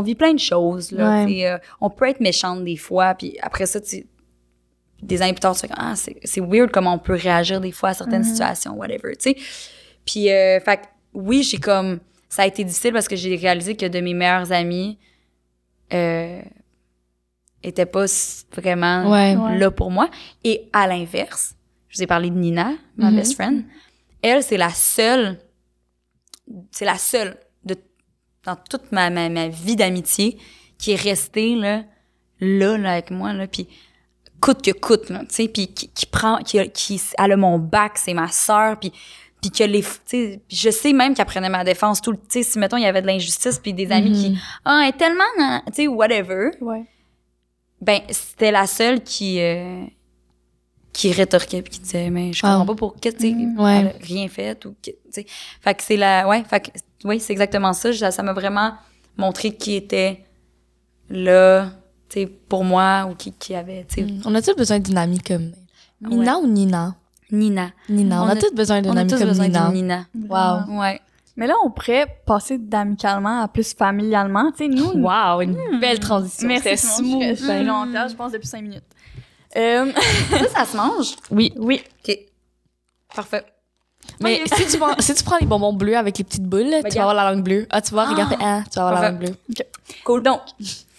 [0.04, 0.92] vit plein de choses.
[0.92, 1.46] Là, Ouais.
[1.48, 4.06] euh, on peut être méchante des fois, puis après ça, tu
[5.02, 7.90] des années plus tard, tu fais ah, c'est weird comment on peut réagir des fois
[7.90, 8.28] à certaines Mhm.
[8.28, 9.36] situations, whatever, tu sais.
[10.06, 10.80] Puis, euh, fait
[11.14, 12.00] oui, j'ai comme,
[12.30, 14.98] ça a été difficile parce que j'ai réalisé que de mes meilleurs amis,
[15.94, 16.42] euh,
[17.62, 18.06] étaient pas
[18.56, 19.36] vraiment Ouais.
[19.60, 20.10] Là pour moi.
[20.46, 21.56] Et à l'inverse,
[21.90, 23.16] je vous ai parlé de Nina, ma Mhm.
[23.18, 23.64] best friend.
[24.24, 25.38] Elle, c'est la seule,
[26.72, 27.76] c'est la seule de,
[28.46, 30.38] dans toute ma, ma, ma vie d'amitié
[30.78, 31.84] qui est restée là,
[32.40, 33.68] là, là, avec moi, là, puis
[34.42, 37.60] coûte que coûte, tu sais, puis qui, qui prend, qui, a- qui, elle a mon
[37.60, 38.92] bac, c'est ma sœur, puis
[39.42, 42.18] puis que les, tu sais, puis je sais même qu'elle prenait ma défense tout le,
[42.18, 44.90] tu sais, si mettons il y avait de l'injustice puis des amis qui, ah, elle
[44.90, 45.24] est tellement,
[45.68, 46.86] tu sais, whatever, Ouais.
[47.82, 49.84] ben c'était la seule qui euh,
[50.94, 52.66] qui rétorquait puis qui disait mais je comprends Ah.
[52.66, 53.60] pas pour que tu Mhm.
[53.60, 53.78] Ouais.
[53.80, 55.26] elle a rien fait ou que tu sais
[55.62, 56.70] fait que c'est la ouais fait que
[57.04, 58.74] oui c'est exactement ça ça m'a vraiment
[59.18, 60.24] montré qui était
[61.10, 61.72] là
[62.10, 64.22] tu sais pour moi ou qui qui avait tu sais Mm.
[64.26, 65.52] On a-tu besoin d'une amie comme
[66.02, 66.96] Nina ou Nina?
[67.32, 68.22] Nina Nina.
[68.22, 69.66] On, On a, a- tous besoin d'une amie comme besoin Nina.
[69.70, 70.80] d'une Nina Wow.
[70.80, 71.00] ouais
[71.36, 74.52] Mais là, on pourrait passer d'amicalement à plus familialement.
[74.52, 74.92] Tu sais, nous.
[75.02, 76.48] Wow, une belle transition.
[76.48, 77.36] Merci, C'était smooth.
[77.36, 78.84] suis volontaire, je pense, depuis cinq minutes.
[79.56, 79.92] Euh,
[80.32, 81.16] ça ça se mange?
[81.32, 81.54] Oui.
[81.58, 81.82] oui.
[82.08, 82.18] ok
[83.16, 83.46] parfait
[84.20, 84.58] Mais Ok.
[84.58, 87.02] si, tu prends, si tu prends les bonbons bleus avec les petites boules, tu vas
[87.02, 87.68] avoir la langue bleue.
[87.70, 88.12] Ah, tu vois, Ah.
[88.12, 89.36] regarde, hein, tu vas avoir la langue bleue.
[90.04, 90.42] cool Donc,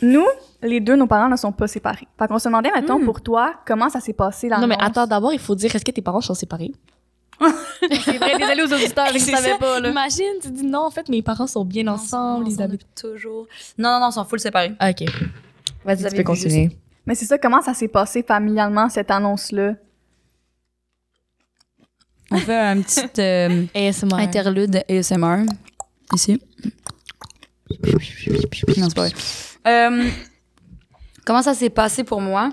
[0.03, 0.27] nous,
[0.63, 2.07] les deux, nos parents ne sont pas séparés.
[2.19, 3.05] Fait qu'on se demandait, mettons, Hmm.
[3.05, 4.63] pour toi, comment ça s'est passé l'annonce.
[4.69, 6.73] Non, mais attends, d'abord, il faut dire, est-ce que tes parents sont séparés?
[7.81, 9.89] C'est vrai, désolé aux auditeurs, je ne savais pas, là.
[9.91, 12.87] Imagine, tu dis non, en fait, mes parents sont bien ensemble, ils habitent.
[12.95, 13.47] toujours
[13.77, 15.03] non non non ils sont full séparés Ah, Ok.
[15.85, 16.71] Vas-y, tu peux continuer.
[17.07, 19.75] Mais c'est ça, comment ça s'est passé familialement, cette annonce-là?
[22.31, 24.15] on fait un petit euh, ASMR.
[24.15, 25.45] interlude ASMR
[26.13, 26.41] ici.
[27.81, 29.13] Non, c'est pas vrai.
[29.67, 30.09] Euh,
[31.25, 32.51] comment ça s'est passé pour moi?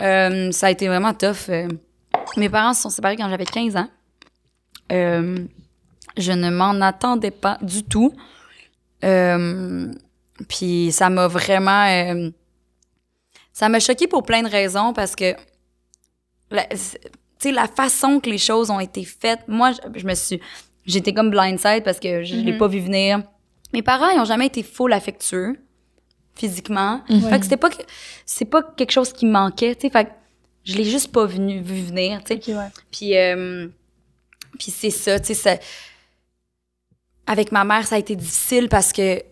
[0.00, 1.50] Euh, ça a été vraiment tough.
[2.36, 3.88] Mes parents se sont séparés quand j'avais 15 ans.
[4.92, 5.38] Euh,
[6.16, 8.12] je ne m'en attendais pas du tout.
[9.04, 9.92] Euh,
[10.48, 12.30] puis ça m'a vraiment...
[13.58, 15.34] ça m'a choqué pour plein de raisons parce que...
[16.50, 17.00] la- c'est-
[17.40, 20.40] tu sais, la façon que les choses ont été faites, moi, je, je me suis...
[20.86, 22.58] J'étais comme blindside parce que je, je l'ai Mhm.
[22.58, 23.22] pas vu venir.
[23.72, 25.56] Mes parents, ils ont jamais été full affectueux,
[26.34, 27.02] physiquement.
[27.10, 27.28] Mhm.
[27.28, 27.70] Fait que c'était pas...
[28.26, 29.90] C'est pas quelque chose qui me manquait, tu sais.
[29.90, 30.10] Fait que
[30.64, 32.54] je l'ai juste pas venu, vu venir, tu sais.
[32.56, 32.68] Ouais.
[32.92, 33.68] Puis, euh,
[34.58, 35.58] puis c'est ça, tu sais, ça-
[37.26, 39.22] avec ma mère, ça a été difficile parce que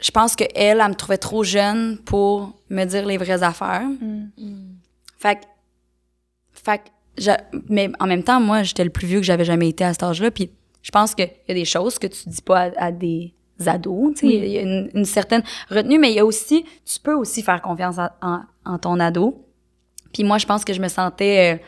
[0.00, 3.82] je pense qu'elle, elle, elle me trouvait trop jeune pour me dire les vraies affaires.
[4.00, 4.28] Mm.
[5.18, 5.44] Fait que,
[6.52, 7.30] fait que
[7.68, 10.04] mais en même temps, moi, j'étais le plus vieux que j'avais jamais été à cet
[10.04, 10.30] âge-là.
[10.30, 10.50] Puis
[10.82, 13.34] je pense qu'il y a des choses que tu dis pas à, à des
[13.66, 14.26] ados, tu sais.
[14.26, 14.40] Oui.
[14.44, 17.42] Il y a une, une certaine retenue, mais il y a aussi, tu peux aussi
[17.42, 19.44] faire confiance en, en- en ton ado.
[20.12, 21.58] Puis moi, je pense que je me sentais, euh,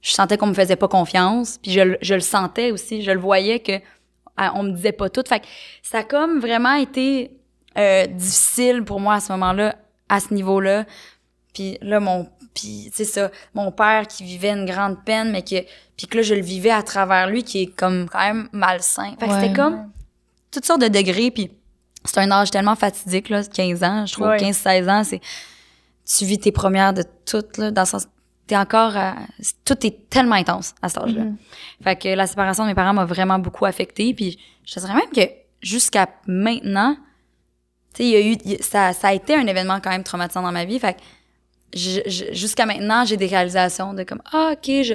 [0.00, 1.58] je sentais qu'on me faisait pas confiance.
[1.62, 3.72] Puis je, le- je le sentais aussi, je le voyais que
[4.38, 5.22] ah, on me disait pas tout.
[5.28, 5.46] Fait que
[5.82, 7.36] ça a comme vraiment été
[7.78, 9.76] euh, difficile pour moi à ce moment-là,
[10.08, 10.84] à ce niveau-là.
[11.54, 15.62] Puis là, mon, puis c'est ça, mon père qui vivait une grande peine, mais que,
[15.96, 19.14] puis que là, je le vivais à travers lui, qui est comme quand même malsain.
[19.18, 19.40] Fait que Ouais.
[19.40, 19.90] c'était comme
[20.50, 21.50] toutes sortes de degrés, puis
[22.04, 24.38] c'est un âge tellement fatidique, là, 15 ans, je trouve, Ouais.
[24.38, 25.20] 15-16 ans, c'est,
[26.04, 28.06] tu vis tes premières de toutes, là, dans le sens,
[28.46, 29.14] t'es encore à,
[29.64, 31.24] tout est tellement intense à cet âge-là.
[31.24, 31.36] Mhm.
[31.84, 34.12] Fait que la séparation de mes parents m'a vraiment beaucoup affectée.
[34.14, 36.96] Puis je te dirais même que jusqu'à maintenant,
[37.94, 38.20] tu sais, il y a
[38.54, 40.78] eu, ça, ça a été un événement quand même traumatisant dans ma vie.
[40.78, 41.00] Fait que
[41.74, 44.94] je- je- jusqu'à maintenant, j'ai des réalisations de comme, ah, OK, je,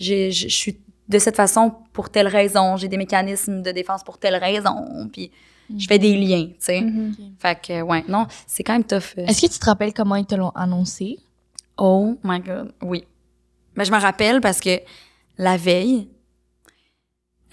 [0.00, 2.76] je, je suis de cette façon pour telle raison.
[2.76, 5.08] J'ai des mécanismes de défense pour telle raison.
[5.12, 5.30] Puis
[5.76, 6.80] je fais des liens, tu sais.
[6.80, 7.14] Mhm.
[7.38, 9.14] Fait que, ouais, non, c'est quand même tough.
[9.18, 9.26] euh.
[9.26, 11.18] Est-ce que tu te rappelles comment ils te l'ont annoncé?
[11.76, 13.04] Oh my God, oui.
[13.76, 14.80] Mais je me rappelle parce que
[15.38, 16.08] la veille,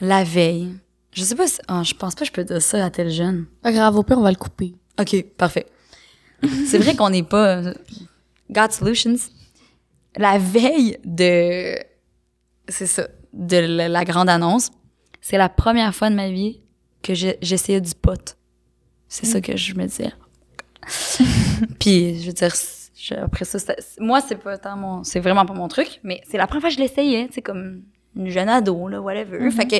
[0.02, 0.74] la veille,
[1.16, 3.10] je sais pas si, ah, je pense pas que je peux dire ça à tel
[3.10, 3.46] jeune.
[3.62, 4.76] Pas grave, au pire, on va le couper.
[5.00, 5.66] OK, parfait.
[6.68, 7.62] C'est vrai qu'on n'est pas
[8.52, 9.16] God Solutions.
[10.18, 11.76] La veille de,
[12.68, 14.72] c'est ça, de la, grande annonce,
[15.22, 16.60] c'est la première fois de ma vie
[17.02, 18.38] que j'essayais du pot.
[19.08, 20.12] C'est ça que je me disais.
[21.80, 22.54] Puis, je veux dire,
[22.96, 23.58] je- après ça,
[24.00, 26.70] moi, c'est pas tant mon, c'est vraiment pas mon truc, mais c'est la première fois
[26.70, 27.84] que je l'essayais, tu sais, comme
[28.16, 29.50] une jeune ado, là, whatever.
[29.52, 29.76] Fait que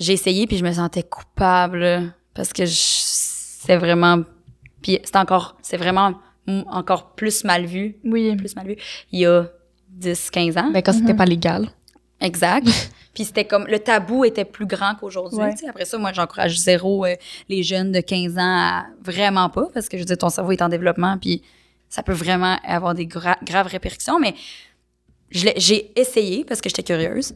[0.00, 4.22] j'ai essayé, puis je me sentais coupable, parce que c'est vraiment,
[4.82, 6.14] puis c'est encore, c'est vraiment
[6.68, 8.34] encore plus mal vu, Oui.
[8.34, 8.76] plus mal vu,
[9.12, 9.46] il y a
[9.90, 10.70] 10, 15 ans.
[10.72, 11.68] Ben, quand c'était pas légal.
[12.20, 12.66] Exact.
[13.14, 15.38] Puis c'était comme, le tabou était plus grand qu'aujourd'hui.
[15.40, 15.54] Ouais.
[15.68, 17.16] Après ça, moi, j'encourage zéro euh,
[17.48, 20.52] les jeunes de 15 ans à vraiment pas, parce que je veux dire, ton cerveau
[20.52, 21.42] est en développement, puis
[21.88, 24.34] ça peut vraiment avoir des gra- graves répercussions, mais
[25.30, 27.34] j'ai essayé parce que j'étais curieuse.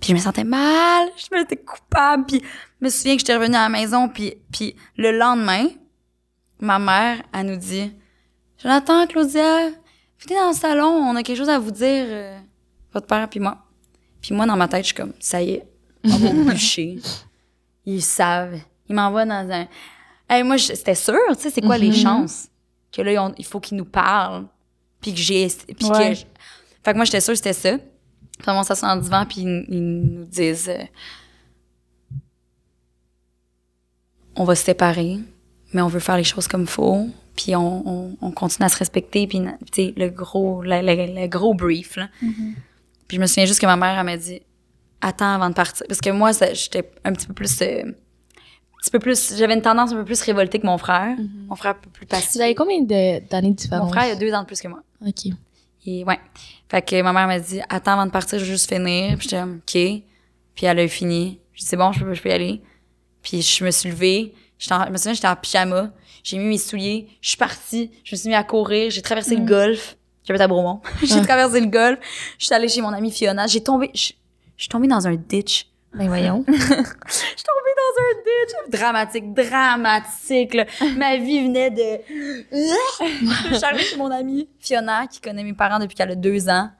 [0.00, 2.40] Puis je me sentais mal, je me sentais coupable, puis
[2.80, 5.66] je me souviens que j'étais revenue à la maison, puis, puis le lendemain,
[6.60, 7.92] ma mère, elle nous dit
[8.62, 9.70] «Jonathan, Claudia,
[10.20, 12.38] venez dans le salon, on a quelque chose à vous dire, euh,
[12.92, 13.58] votre père puis moi.»
[14.22, 15.68] Puis moi, dans ma tête, je suis comme «Ça y est,
[16.04, 16.98] on va bûcher.
[17.86, 18.58] Ils savent.
[18.88, 19.66] Ils m'envoient dans un...
[20.30, 21.94] Hey, moi, c'était sûr, tu sais, c'est quoi les Mhm.
[21.94, 22.48] chances?
[22.92, 24.46] Que là, il faut qu'ils nous parlent,
[25.00, 25.48] puis que j'ai...
[25.76, 26.14] Puis Ouais.
[26.14, 26.18] que...
[26.84, 27.76] Fait que moi, j'étais sûre que c'était ça.
[28.38, 30.68] Puis on s'assoit en divan, puis ils, ils nous disent...
[30.68, 30.82] euh,
[34.36, 35.18] on va se séparer,
[35.72, 38.76] mais on veut faire les choses comme faut, puis on, on, on continue à se
[38.78, 39.40] respecter, puis
[39.72, 42.08] tu sais le gros le, le- le gros brief là.
[42.20, 44.40] Puis je me souviens juste que ma mère elle m'a dit
[45.00, 48.90] attends avant de partir parce que moi j'étais un petit peu plus euh, un petit
[48.92, 51.16] peu plus j'avais une tendance un peu plus révoltée que mon frère.
[51.48, 52.40] Mon frère un peu plus Vous passif.
[52.40, 53.86] avez combien d'années de différence?
[53.86, 54.82] Mon frère il a deux ans de plus que moi.
[55.04, 55.32] OK.
[55.90, 56.18] Et ouais.
[56.68, 59.16] Fait que ma mère m'a dit attends avant de partir, je veux juste finir.
[59.16, 60.02] Puis j'étais OK.
[60.54, 61.40] Puis elle a fini.
[61.54, 62.62] J'ai dit c'est bon, je peux, je peux y aller.
[63.22, 64.34] Puis je me suis levée.
[64.70, 65.90] En- je me souviens, j'étais en pyjama.
[66.22, 67.08] J'ai mis mes souliers.
[67.22, 67.90] Je suis partie.
[68.04, 68.90] Je me suis mis à courir.
[68.90, 69.96] J'ai traversé le golfe.
[70.24, 70.82] J'habite à Bromont.
[71.02, 71.98] j'ai traversé le golfe.
[72.38, 73.46] Je suis allée chez mon amie Fiona.
[73.46, 73.90] J'ai tombé.
[73.94, 74.12] Je,
[74.56, 75.66] je suis tombée dans un ditch.
[75.94, 76.44] Ben voyons.
[76.48, 78.80] Je suis tombée dans un ditch.
[78.80, 80.54] Dramatique, dramatique.
[80.54, 80.66] là.
[80.96, 82.00] Ma vie venait de.
[82.50, 86.48] je suis arrivée chez mon amie Fiona, qui connaît mes parents depuis qu'elle a deux
[86.48, 86.70] ans.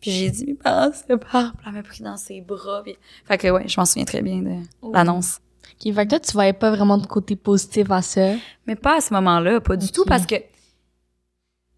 [0.00, 1.52] Puis j'ai dit, mes parents se séparent.
[1.56, 2.82] Puis elle m'a pris dans ses bras.
[2.82, 2.96] Puis...
[3.24, 5.38] Fait que ouais, je m'en souviens très bien de l'annonce.
[5.64, 8.34] OK, fait que toi, tu voyais pas vraiment de côté positif à ça?
[8.66, 10.36] Mais pas à ce moment-là, pas du tout, parce que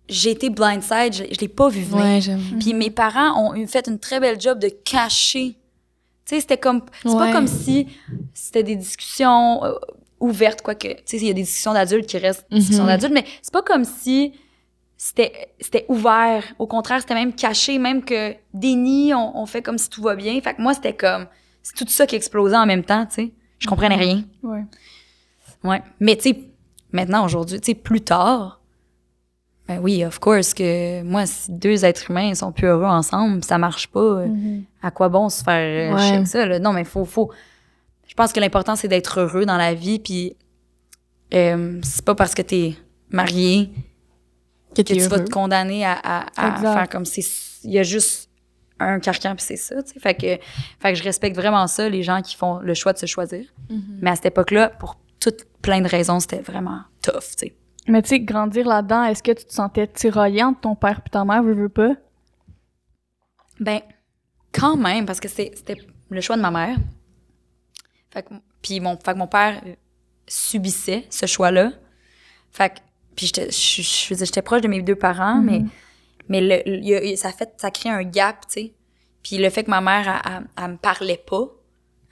[0.09, 2.37] j'ai été blindside, je, je l'ai pas vu venir.
[2.37, 2.59] Ouais.
[2.59, 5.57] Puis mes parents ont fait une très belle job de cacher.
[6.29, 7.87] Tu sais, c'était comme c'est pas comme si
[8.35, 9.73] c'était des discussions euh,
[10.21, 10.89] ouvertes quoique.
[10.89, 12.89] Tu sais, il y a des discussions d'adultes qui restent des discussions Mhm.
[12.91, 14.35] d'adultes, mais c'est pas comme si
[14.97, 16.45] c'était c'était ouvert.
[16.59, 20.17] Au contraire, c'était même caché, même que déni, on, on fait comme si tout va
[20.17, 20.39] bien.
[20.43, 21.27] Fait que moi, c'était comme
[21.63, 23.33] c'est tout ça qui explosait en même temps, tu sais.
[23.59, 24.23] Je comprenais rien.
[24.43, 24.65] Ouais.
[25.65, 25.83] Ouais.
[25.99, 26.41] Mais tu sais,
[26.93, 28.58] maintenant, aujourd'hui, tu sais, plus tard,
[29.69, 33.59] ben oui, of course, que moi, si deux êtres humains sont plus heureux ensemble, ça
[33.59, 34.25] marche pas.
[34.27, 34.65] Mhm.
[34.83, 36.01] À quoi bon se faire euh, Ouais.
[36.09, 36.59] chier ça, là?
[36.59, 37.31] Non, mais faut, faut.
[38.07, 40.35] Je pense que l'important, c'est d'être heureux dans la vie, puis
[41.35, 42.75] euh, c'est pas parce que t'es
[43.11, 43.71] marié
[44.75, 46.73] Que tu vas te condamner à, à, à Exact.
[46.75, 47.27] faire comme si
[47.65, 48.31] il y a juste
[48.81, 49.99] un carcan puis c'est ça, tu sais.
[50.01, 50.39] Fait que,
[50.81, 53.45] fait que je respecte vraiment ça, les gens qui font le choix de se choisir.
[53.69, 53.99] Mhm.
[54.01, 57.55] Mais à cette époque-là, pour toutes plein de raisons, c'était vraiment tough, tu sais.
[57.89, 61.11] Mais tu sais, grandir là-dedans, est-ce que tu te sentais tiraillée entre ton père et
[61.11, 61.95] ta mère, veux, veux pas?
[63.61, 63.81] Ben,
[64.53, 65.77] quand même, parce que c'était
[66.11, 66.77] le choix de ma mère.
[68.11, 69.75] Fait que, puis mon, fait que mon père euh,
[70.27, 71.73] subissait ce choix-là.
[72.51, 72.79] Fait que,
[73.17, 75.63] puis j'étais, je, j'étais proche de mes deux parents, mais,
[76.29, 78.73] mais le, le- a- ça fait, ça crée un gap, tu sais.
[79.23, 81.49] Puis le fait que ma mère, elle, elle, elle me parlait pas,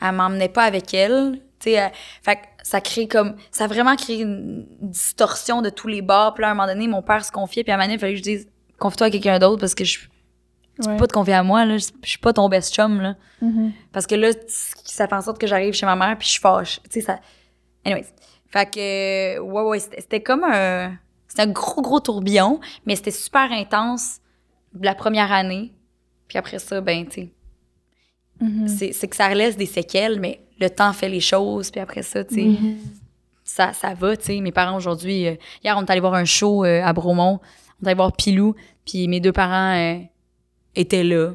[0.02, 3.94] elle m'emmenait pas avec elle, tu sais, fait que ça crée comme, ça a vraiment
[3.94, 6.34] créé une distorsion de tous les bords.
[6.34, 7.94] Puis là, à un moment donné, mon père se confiait, puis à un moment donné,
[7.94, 8.48] il fallait que je dise,
[8.80, 10.08] confie-toi à quelqu'un d'autre parce que je, tu
[10.80, 10.94] Ouais.
[10.94, 11.78] peux pas te confier à moi, là.
[11.78, 13.14] Je, je suis pas ton best chum, là.
[13.40, 13.72] Mhm.
[13.92, 16.40] Parce que là, ça fait en sorte que j'arrive chez ma mère puis je suis
[16.40, 16.80] fâche.
[16.90, 17.20] Tu sais, ça.
[17.84, 18.06] Anyways.
[18.48, 20.96] Fait que, ouais, ouais, c'était comme un.
[21.28, 24.18] C'était un gros, gros tourbillon, mais c'était super intense
[24.80, 25.72] la première année.
[26.26, 27.32] Puis après ça, ben, tu sais,
[28.40, 28.66] Mhm.
[28.68, 31.70] c'est c'est que ça laisse des séquelles, mais le temps fait les choses.
[31.70, 32.78] Puis après ça, tu sais, Mhm.
[33.44, 34.40] ça, ça va, tu sais.
[34.40, 35.34] Mes parents aujourd'hui, euh,
[35.64, 37.40] hier, on est allé voir un show euh, à Bromont.
[37.80, 38.54] On est allé voir Pilou,
[38.84, 39.98] puis mes deux parents euh,
[40.74, 41.32] étaient là.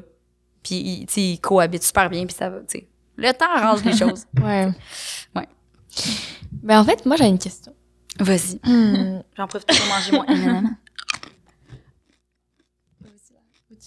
[0.63, 2.87] Puis, ils- tu sais, ils cohabitent super bien, puis ça va, tu sais.
[3.17, 4.25] Le temps arrange les choses.
[4.41, 4.69] Ouais.
[5.35, 5.47] Ouais.
[6.63, 7.73] Ben en fait, moi, j'ai une question.
[8.19, 8.59] Vas-y.
[8.63, 9.21] Hmm.
[9.37, 10.75] J'en profite pour manger mon M&M.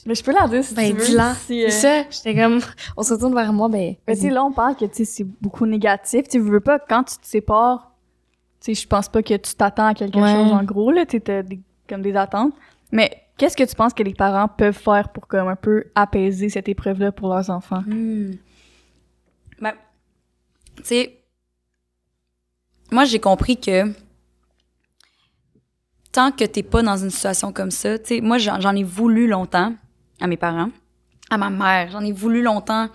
[0.06, 1.04] Mais je peux la dire si Ben, tu veux.
[1.06, 1.34] dis-la.
[1.46, 2.60] C'est ça, j'étais comme,
[2.96, 3.94] on se retourne vers moi, ben.
[4.08, 6.28] Mais tu sais, là, on parle que, tu sais, c'est beaucoup négatif.
[6.28, 7.92] Tu veux pas, quand tu te sépares,
[8.60, 10.32] tu sais, je pense pas que tu t'attends à quelque Ouais.
[10.34, 12.52] chose, en gros, là, tu des, comme des attentes.
[12.92, 16.48] Mais qu'est-ce que tu penses que les parents peuvent faire pour, comme, un peu apaiser
[16.48, 17.82] cette épreuve-là pour leurs enfants?
[17.86, 18.32] Hmm.
[19.60, 19.72] Ben,
[20.78, 21.20] tu sais,
[22.90, 23.92] moi, j'ai compris que
[26.12, 29.26] tant que t'es pas dans une situation comme ça, tu sais, moi, j'en ai voulu
[29.28, 29.72] longtemps
[30.20, 30.70] à mes parents,
[31.30, 32.88] à ma mère, j'en ai voulu longtemps.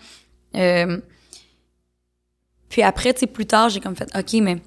[0.56, 1.00] euh,
[2.70, 4.58] puis après, tu sais, plus tard, j'ai comme fait, OK, mais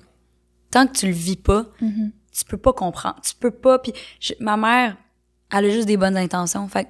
[0.71, 2.11] tant que tu le vis pas, Mhm.
[2.37, 3.21] tu peux pas comprendre.
[3.23, 3.79] Tu peux pas.
[3.79, 4.97] Puis je- ma mère,
[5.53, 6.67] elle a juste des bonnes intentions.
[6.69, 6.89] Fait que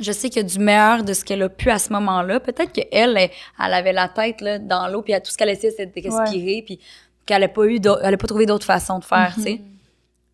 [0.00, 2.40] je sais qu'il y a du meilleur de ce qu'elle a pu à ce moment-là.
[2.40, 5.72] Peut-être qu'elle, elle, elle avait la tête là, dans l'eau, puis tout ce qu'elle essayait,
[5.76, 6.78] c'était de respirer, puis
[7.24, 9.60] qu'elle n'a pas eu, d'au- elle a pas trouvé d'autres façons de faire, tu sais.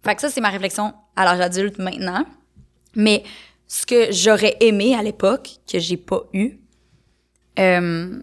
[0.03, 2.25] Fait que ça, c'est ma réflexion à l'âge adulte maintenant.
[2.97, 3.23] Mais
[3.69, 6.59] ce que j'aurais aimé à l'époque, que j'ai pas eu,
[7.59, 8.21] euh,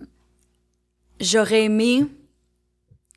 [1.20, 2.06] j'aurais aimé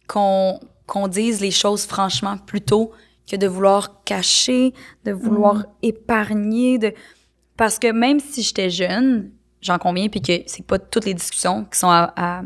[0.07, 2.93] qu'on qu'on dise les choses franchement plutôt
[3.31, 4.73] que de vouloir cacher,
[5.05, 6.95] de vouloir épargner, de
[7.59, 11.65] parce que même si j'étais jeune, j'en conviens, puis que c'est pas toutes les discussions
[11.67, 12.43] qui sont à, à-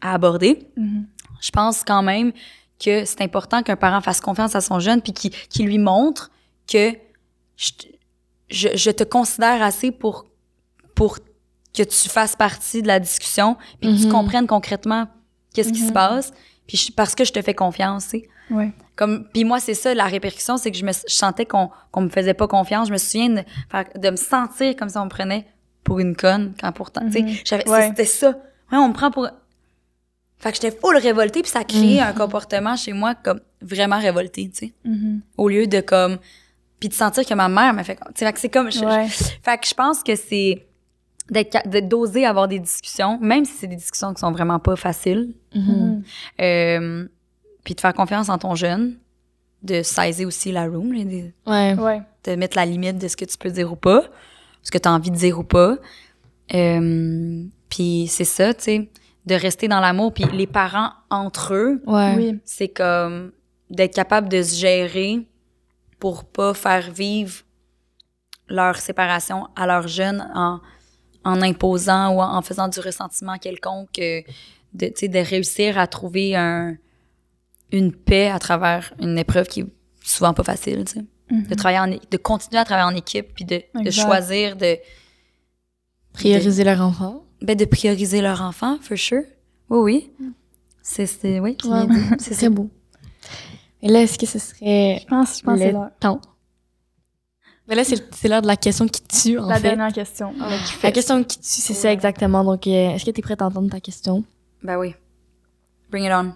[0.00, 1.06] à aborder, Mhm.
[1.40, 2.32] je pense quand même
[2.84, 6.32] que c'est important qu'un parent fasse confiance à son jeune puis qu'il qu'il lui montre
[6.66, 6.92] que
[7.56, 7.70] je,
[8.50, 10.26] je, je te considère assez pour
[10.94, 11.18] pour
[11.76, 14.12] que tu fasses partie de la discussion puis que tu Mhm.
[14.12, 15.06] comprennes concrètement
[15.54, 15.92] qu'est-ce qui se Mhm.
[15.92, 16.32] passe
[16.66, 18.28] puis je- parce que je te fais confiance, tu sais.
[18.50, 18.72] Ouais.
[18.96, 22.00] Comme puis moi c'est ça la répercussion c'est que je me je sentais qu'on qu'on
[22.02, 25.46] me faisait pas confiance, je me souviens de me sentir comme si on me prenait
[25.84, 27.70] pour une conne quand pourtant tu sais Mhm.
[27.72, 27.86] Ouais.
[27.88, 28.30] c'était ça.
[28.72, 29.28] Ouais, on me prend pour
[30.38, 33.98] fait que j'étais full révoltée puis ça a créé un comportement chez moi comme vraiment
[33.98, 34.72] révolté, tu sais.
[35.36, 36.18] Au lieu de comme
[36.80, 38.84] puis de sentir que ma mère m'a fait tu sais fait que c'est comme je-
[38.84, 39.06] Ouais.
[39.06, 40.66] je- fait que je pense que c'est
[41.30, 45.34] d'être d'oser avoir des discussions même si c'est des discussions qui sont vraiment pas faciles
[46.40, 47.06] euh,
[47.64, 48.96] puis de faire confiance en ton jeune
[49.62, 51.74] de saisir aussi la room là, de, Ouais.
[51.78, 52.02] Ouais.
[52.24, 54.04] de mettre la limite de ce que tu peux dire ou pas,
[54.62, 55.76] ce que tu as envie de dire ou pas.
[56.54, 58.90] Euh, puis c'est ça, tu sais,
[59.26, 60.14] de rester dans l'amour.
[60.14, 62.14] Puis les parents entre eux, Ouais.
[62.16, 62.40] Oui.
[62.46, 63.32] c'est comme
[63.68, 65.26] d'être capable de se gérer
[66.00, 67.42] pour pas faire vivre
[68.48, 70.60] leur séparation à leurs jeunes en,
[71.24, 74.22] en imposant ou en, en faisant du ressentiment quelconque, euh,
[74.74, 76.76] de, de réussir à trouver un,
[77.70, 79.66] une paix à travers une épreuve qui est
[80.02, 81.04] souvent pas facile, tu sais.
[81.48, 84.76] De travailler en é- de continuer à travailler en équipe puis de, choisir de
[86.12, 87.24] Prioriser leur enfant.
[87.40, 89.22] ben de prioriser leur enfant for sure.
[89.68, 90.32] Oui oui.
[90.82, 91.86] C'est c'est oui Ouais.
[92.18, 92.68] C'est très beau.
[93.82, 95.90] Et là, est-ce que ce serait Je pense, je pense que c'est le l'heure.
[96.00, 96.20] temps?
[97.68, 99.62] Mais là, c'est l'heure de la question qui tue, en La fait.
[99.62, 100.34] dernière question.
[100.40, 100.48] Ah.
[100.82, 102.42] La question qui tue, c'est ça exactement.
[102.44, 104.24] Donc, euh, est-ce que tu es prête à entendre ta question?
[104.62, 104.94] ben oui
[105.90, 106.34] bring it on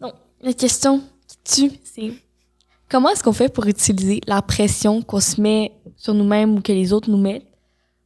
[0.00, 0.12] Non.
[0.40, 2.12] La question qui tue, c'est
[2.88, 6.72] comment est-ce qu'on fait pour utiliser la pression qu'on se met sur nous-mêmes ou que
[6.72, 7.46] les autres nous mettent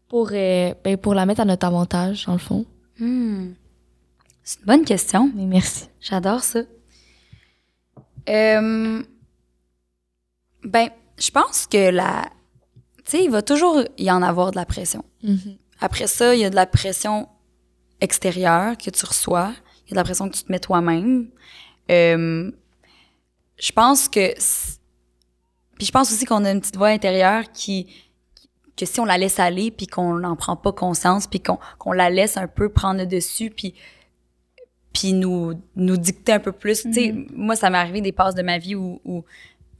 [0.08, 2.64] pour, euh, ben, pour la mettre à notre avantage, dans le fond?
[2.98, 3.52] Hmm.
[4.42, 5.88] c'est une bonne question Mais merci.
[6.00, 6.60] j'adore ça
[8.28, 9.02] Euh,
[10.64, 12.24] ben je pense que la
[13.04, 15.56] tu sais il va toujours y en avoir de la pression Mhm.
[15.80, 17.28] Après ça, il y a de la pression
[18.00, 19.52] extérieure que tu reçois.
[19.86, 21.28] Il y a de la pression que tu te mets toi-même.
[21.90, 22.50] Euh,
[23.58, 24.34] je pense que...
[25.76, 27.88] Puis je pense aussi qu'on a une petite voix intérieure qui...
[28.76, 31.92] que si on la laisse aller, puis qu'on n'en prend pas conscience, puis qu'on qu'on
[31.92, 33.74] la laisse un peu prendre le dessus, puis
[34.92, 36.82] puis nous, nous dicter un peu plus.
[36.82, 39.24] Tu sais, moi, ça m'est arrivé des passes de ma vie où, où,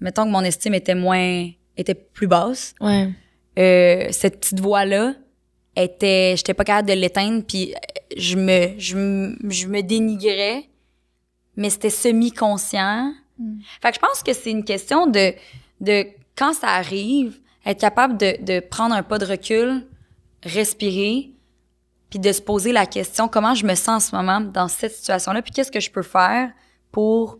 [0.00, 1.48] mettons que mon estime était moins...
[1.76, 3.08] était plus basse Ouais.
[3.58, 5.14] euh, cette petite voix là
[5.76, 7.78] était j'étais pas capable de l'éteindre puis euh,
[8.16, 10.64] je me je je me dénigrais
[11.56, 13.60] mais c'était semi conscient Mm.
[13.80, 15.32] fait que je pense que c'est une question de
[15.80, 16.04] de
[16.36, 19.86] quand ça arrive être capable de de prendre un pas de recul
[20.44, 21.30] respirer
[22.12, 24.92] puis de se poser la question comment je me sens en ce moment dans cette
[24.94, 26.50] situation là puis qu'est-ce que je peux faire
[26.90, 27.38] pour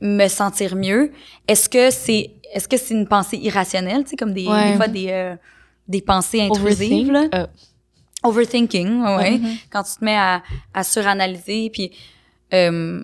[0.00, 1.12] me sentir mieux?
[1.46, 4.72] Est-ce que c'est est-ce que c'est une pensée irrationnelle tu sais comme des, Ouais.
[4.72, 5.36] des fois des euh,
[5.86, 7.26] des pensées intrusives là?
[7.36, 7.46] Euh,
[8.24, 9.38] overthinking ouais.
[9.38, 9.56] Mhm.
[9.70, 10.42] quand tu te mets à,
[10.72, 11.92] à suranalyser puis
[12.52, 13.00] euh,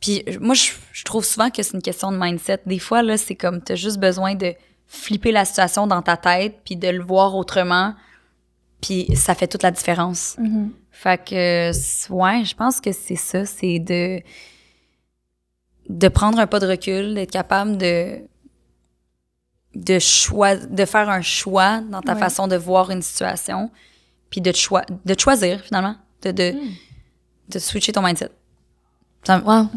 [0.00, 3.16] puis moi je, je trouve souvent que c'est une question de mindset des fois là
[3.16, 4.54] c'est comme t'as juste besoin de
[4.86, 7.94] flipper la situation dans ta tête puis de le voir autrement
[8.84, 10.70] puis ça fait toute la différence Mhm.
[10.90, 11.70] fait que,
[12.12, 14.20] ouais, je pense que c'est ça, c'est de
[15.90, 18.20] de prendre un pas de recul, d'être capable de
[19.74, 22.18] de choix, de faire un choix dans ta Ouais.
[22.20, 23.70] façon de voir une situation,
[24.30, 26.70] puis de choi- de choisir finalement, de de, Mm.
[27.48, 28.30] de switcher ton mindset.
[29.26, 29.68] Ça, wow.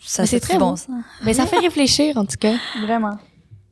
[0.00, 0.88] Ça c'est très bon ça.
[1.24, 2.54] Mais ça fait réfléchir, en tout cas.
[2.82, 3.16] Vraiment.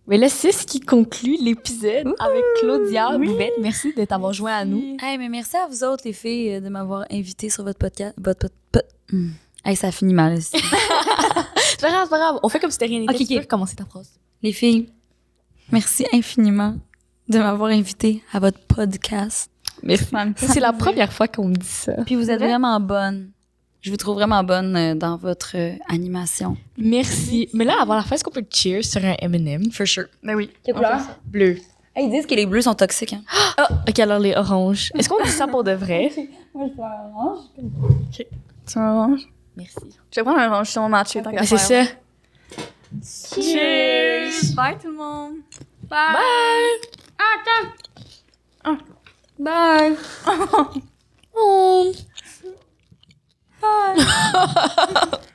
[0.07, 3.27] Mais là, c'est ce qui conclut l'épisode avec Claudia Oui.
[3.29, 3.55] Bouvette.
[3.61, 4.97] Merci de t'avoir joint à nous.
[5.03, 8.15] Hey, mais merci à vous autres les filles euh, de m'avoir invité sur votre podcast.
[8.19, 8.83] Votre pod- pod-
[9.13, 9.31] Hmm.
[9.65, 10.39] Hey, ça finit mal.
[10.39, 10.51] ici.
[11.57, 12.41] C'est pas grave, c'est pas grave.
[12.43, 13.15] On fait comme si c'était rien n'était.
[13.15, 13.41] Ok, Tu ok.
[13.43, 14.11] peux commencer ta phrase.
[14.43, 14.89] Les filles,
[15.73, 16.77] merci infiniment
[17.29, 19.51] de m'avoir invité à votre podcast.
[19.83, 20.07] Merci.
[20.37, 21.93] C'est la première fois qu'on me dit ça.
[22.07, 22.49] Puis vous êtes vrai?
[22.49, 23.31] vraiment bonne.
[23.85, 26.57] Je vous trouve vraiment bonne euh, dans votre euh, animation.
[26.79, 27.51] Merci.
[27.53, 29.71] Mais là, avant la fin, est-ce qu'on peut cheer sur un M&M?
[29.73, 30.07] For sure.
[30.23, 30.51] Ben oui.
[30.65, 31.01] Quelle couleur?
[31.27, 31.59] Bleu.
[31.95, 33.13] Hey, ils disent que les bleus sont toxiques.
[33.13, 33.23] Hein.
[33.57, 34.91] Ah, ok, alors les oranges.
[34.99, 36.11] Est-ce qu'on dit ça pour de vrai?
[36.55, 37.39] Moi, je prends un orange.
[38.11, 38.25] Tu
[38.75, 39.21] veux un orange?
[39.55, 39.77] Merci.
[40.11, 41.17] Je vais prendre un orange sur mon match.
[41.17, 41.85] Ah, c'est ça.
[43.35, 44.55] Cheers!
[44.57, 45.35] Bye tout le monde!
[45.89, 46.17] Bye!
[49.39, 49.97] Bye!
[53.65, 55.21] god.